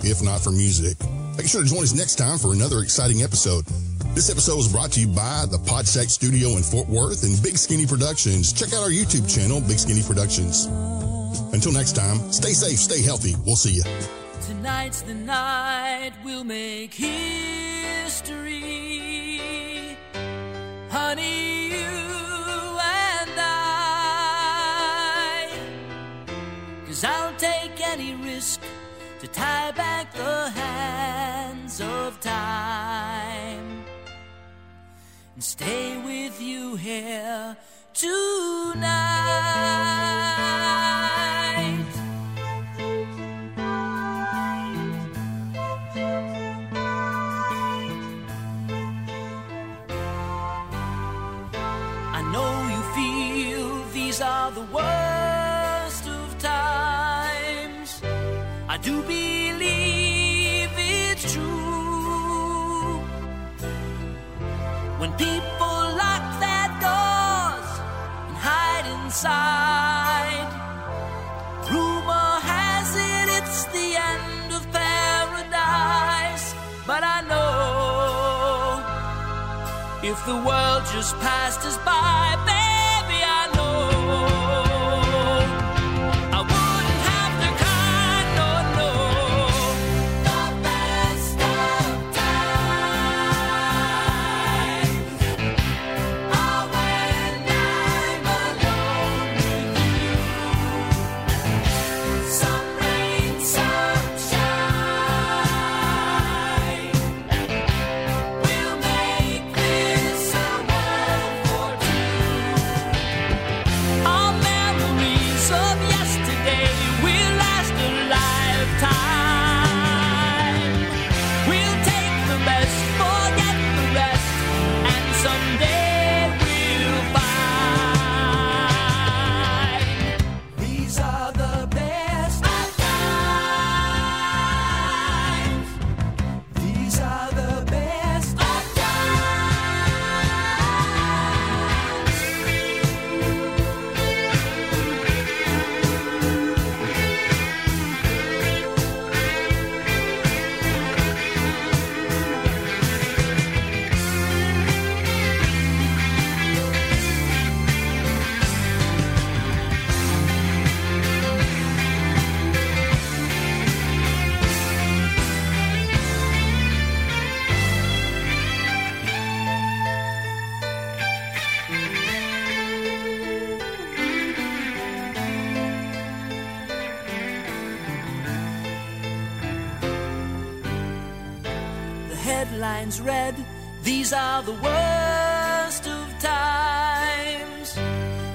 If 0.02 0.22
Not 0.22 0.40
for 0.40 0.50
Music. 0.50 0.96
Make 1.36 1.48
sure 1.48 1.62
to 1.62 1.68
join 1.68 1.82
us 1.82 1.94
next 1.94 2.16
time 2.16 2.38
for 2.38 2.52
another 2.52 2.80
exciting 2.80 3.22
episode. 3.22 3.64
This 4.14 4.28
episode 4.30 4.56
was 4.56 4.68
brought 4.70 4.92
to 4.92 5.00
you 5.00 5.06
by 5.06 5.46
the 5.48 5.58
Podshack 5.58 6.10
Studio 6.10 6.56
in 6.56 6.62
Fort 6.62 6.88
Worth 6.88 7.22
and 7.22 7.40
Big 7.42 7.56
Skinny 7.56 7.86
Productions. 7.86 8.52
Check 8.52 8.72
out 8.72 8.82
our 8.82 8.90
YouTube 8.90 9.32
channel, 9.32 9.60
Big 9.60 9.78
Skinny 9.78 10.02
Productions. 10.02 10.66
Until 11.52 11.72
next 11.72 11.94
time, 11.94 12.18
stay 12.32 12.52
safe, 12.52 12.78
stay 12.78 13.02
healthy. 13.02 13.34
We'll 13.46 13.56
see 13.56 13.72
you. 13.72 13.84
Tonight's 14.46 15.02
the 15.02 15.14
night 15.14 16.12
we'll 16.24 16.44
make 16.44 16.92
history. 16.92 18.50
Honey, 20.90 21.68
you 21.68 21.78
and 21.78 23.30
I. 23.38 24.40
Cause 26.86 27.04
I'll 27.04 27.34
take 27.36 27.80
any 27.80 28.14
risk 28.16 28.60
to 29.20 29.28
tie 29.28 29.70
back 29.72 30.10
the 30.14 30.48
hands 30.48 31.78
of 31.82 32.18
time 32.20 33.84
and 35.34 35.44
stay 35.44 35.98
with 35.98 36.40
you 36.40 36.74
here 36.76 37.54
tonight. 37.92 38.80
When 65.00 65.12
people 65.14 65.78
lock 66.02 66.24
their 66.44 66.68
doors 66.84 67.68
and 68.28 68.36
hide 68.36 68.86
inside, 69.00 70.50
rumor 71.72 72.32
has 72.44 72.88
it 72.94 73.28
it's 73.38 73.64
the 73.72 73.96
end 73.96 74.52
of 74.52 74.62
paradise. 74.70 76.52
But 76.86 77.02
I 77.02 77.22
know 77.30 78.84
if 80.06 80.18
the 80.26 80.36
world 80.36 80.82
just 80.92 81.16
passed 81.20 81.64
us 81.64 81.78
by, 81.78 82.36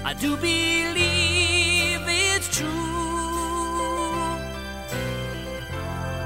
I 0.07 0.13
do 0.13 0.37
believe 0.37 2.03
it's 2.07 2.47
true. 2.55 2.69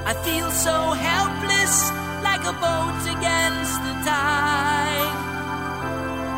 I 0.04 0.12
feel 0.22 0.50
so 0.50 0.76
helpless, 1.08 1.74
like 2.22 2.44
a 2.44 2.52
boat 2.66 3.00
against 3.16 3.76
the 3.86 3.94
tide. 4.04 5.16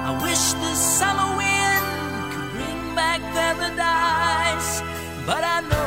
I 0.08 0.10
wish 0.22 0.44
the 0.64 0.74
summer 0.96 1.30
wind 1.42 1.86
could 2.32 2.48
bring 2.54 2.80
back 2.94 3.20
paradise, 3.34 4.70
but 5.26 5.42
I 5.42 5.58
know 5.68 5.81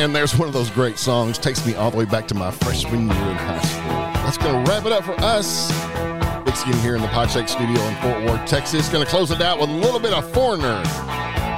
Man, 0.00 0.14
there's 0.14 0.34
one 0.34 0.48
of 0.48 0.54
those 0.54 0.70
great 0.70 0.96
songs. 0.96 1.36
Takes 1.36 1.66
me 1.66 1.74
all 1.74 1.90
the 1.90 1.98
way 1.98 2.06
back 2.06 2.26
to 2.28 2.34
my 2.34 2.50
freshman 2.50 3.02
year 3.02 3.10
in 3.10 3.36
high 3.36 3.60
school. 3.60 3.82
That's 4.24 4.38
going 4.38 4.64
to 4.64 4.70
wrap 4.70 4.86
it 4.86 4.92
up 4.92 5.04
for 5.04 5.12
us. 5.20 5.70
Big 6.42 6.56
Skin 6.56 6.72
here 6.78 6.96
in 6.96 7.02
the 7.02 7.08
Podcheck 7.08 7.50
Studio 7.50 7.78
in 7.82 7.94
Fort 7.96 8.24
Worth, 8.24 8.48
Texas. 8.48 8.88
Going 8.88 9.04
to 9.04 9.10
close 9.10 9.30
it 9.30 9.42
out 9.42 9.60
with 9.60 9.68
a 9.68 9.74
little 9.74 10.00
bit 10.00 10.14
of 10.14 10.26
Foreigner. 10.32 10.82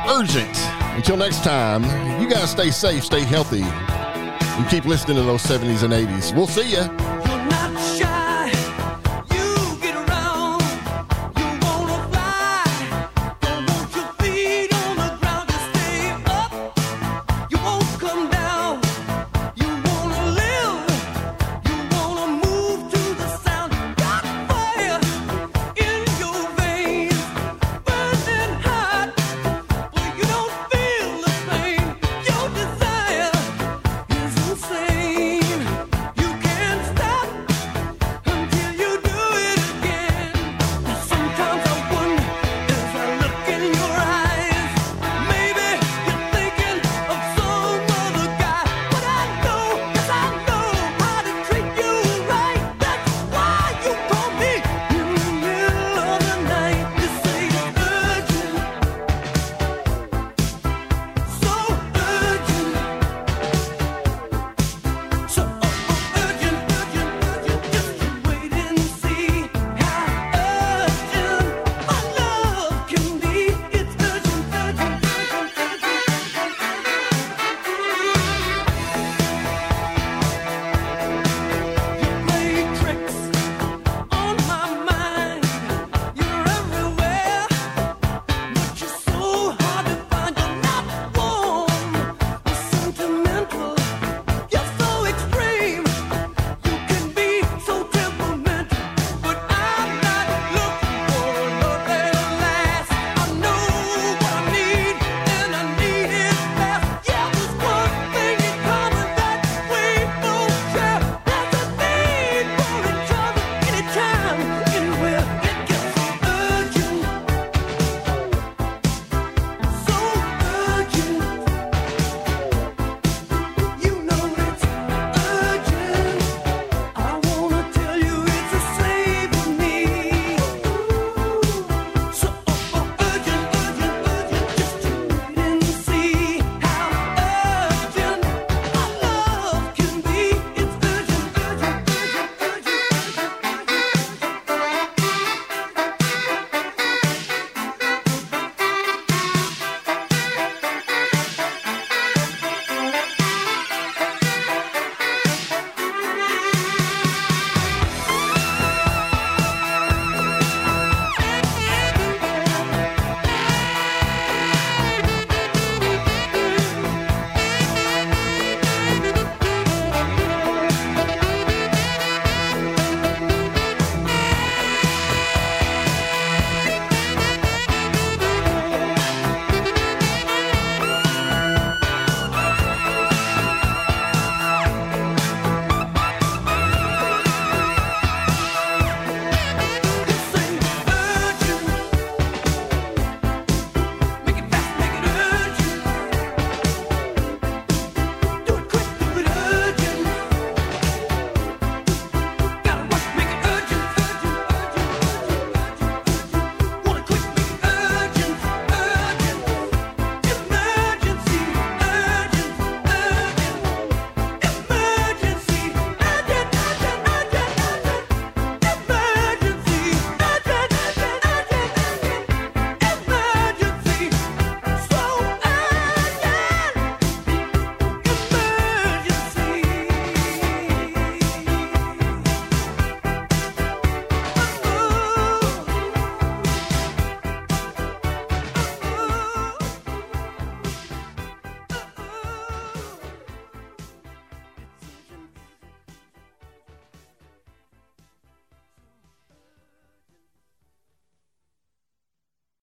Urgent. 0.08 0.58
Until 0.96 1.16
next 1.16 1.44
time, 1.44 1.84
you 2.20 2.28
guys 2.28 2.50
stay 2.50 2.72
safe, 2.72 3.04
stay 3.04 3.22
healthy, 3.22 3.62
and 3.62 4.68
keep 4.68 4.86
listening 4.86 5.18
to 5.18 5.22
those 5.22 5.44
70s 5.44 5.84
and 5.84 5.92
80s. 5.92 6.34
We'll 6.34 6.48
see 6.48 6.68
you. 6.68 7.01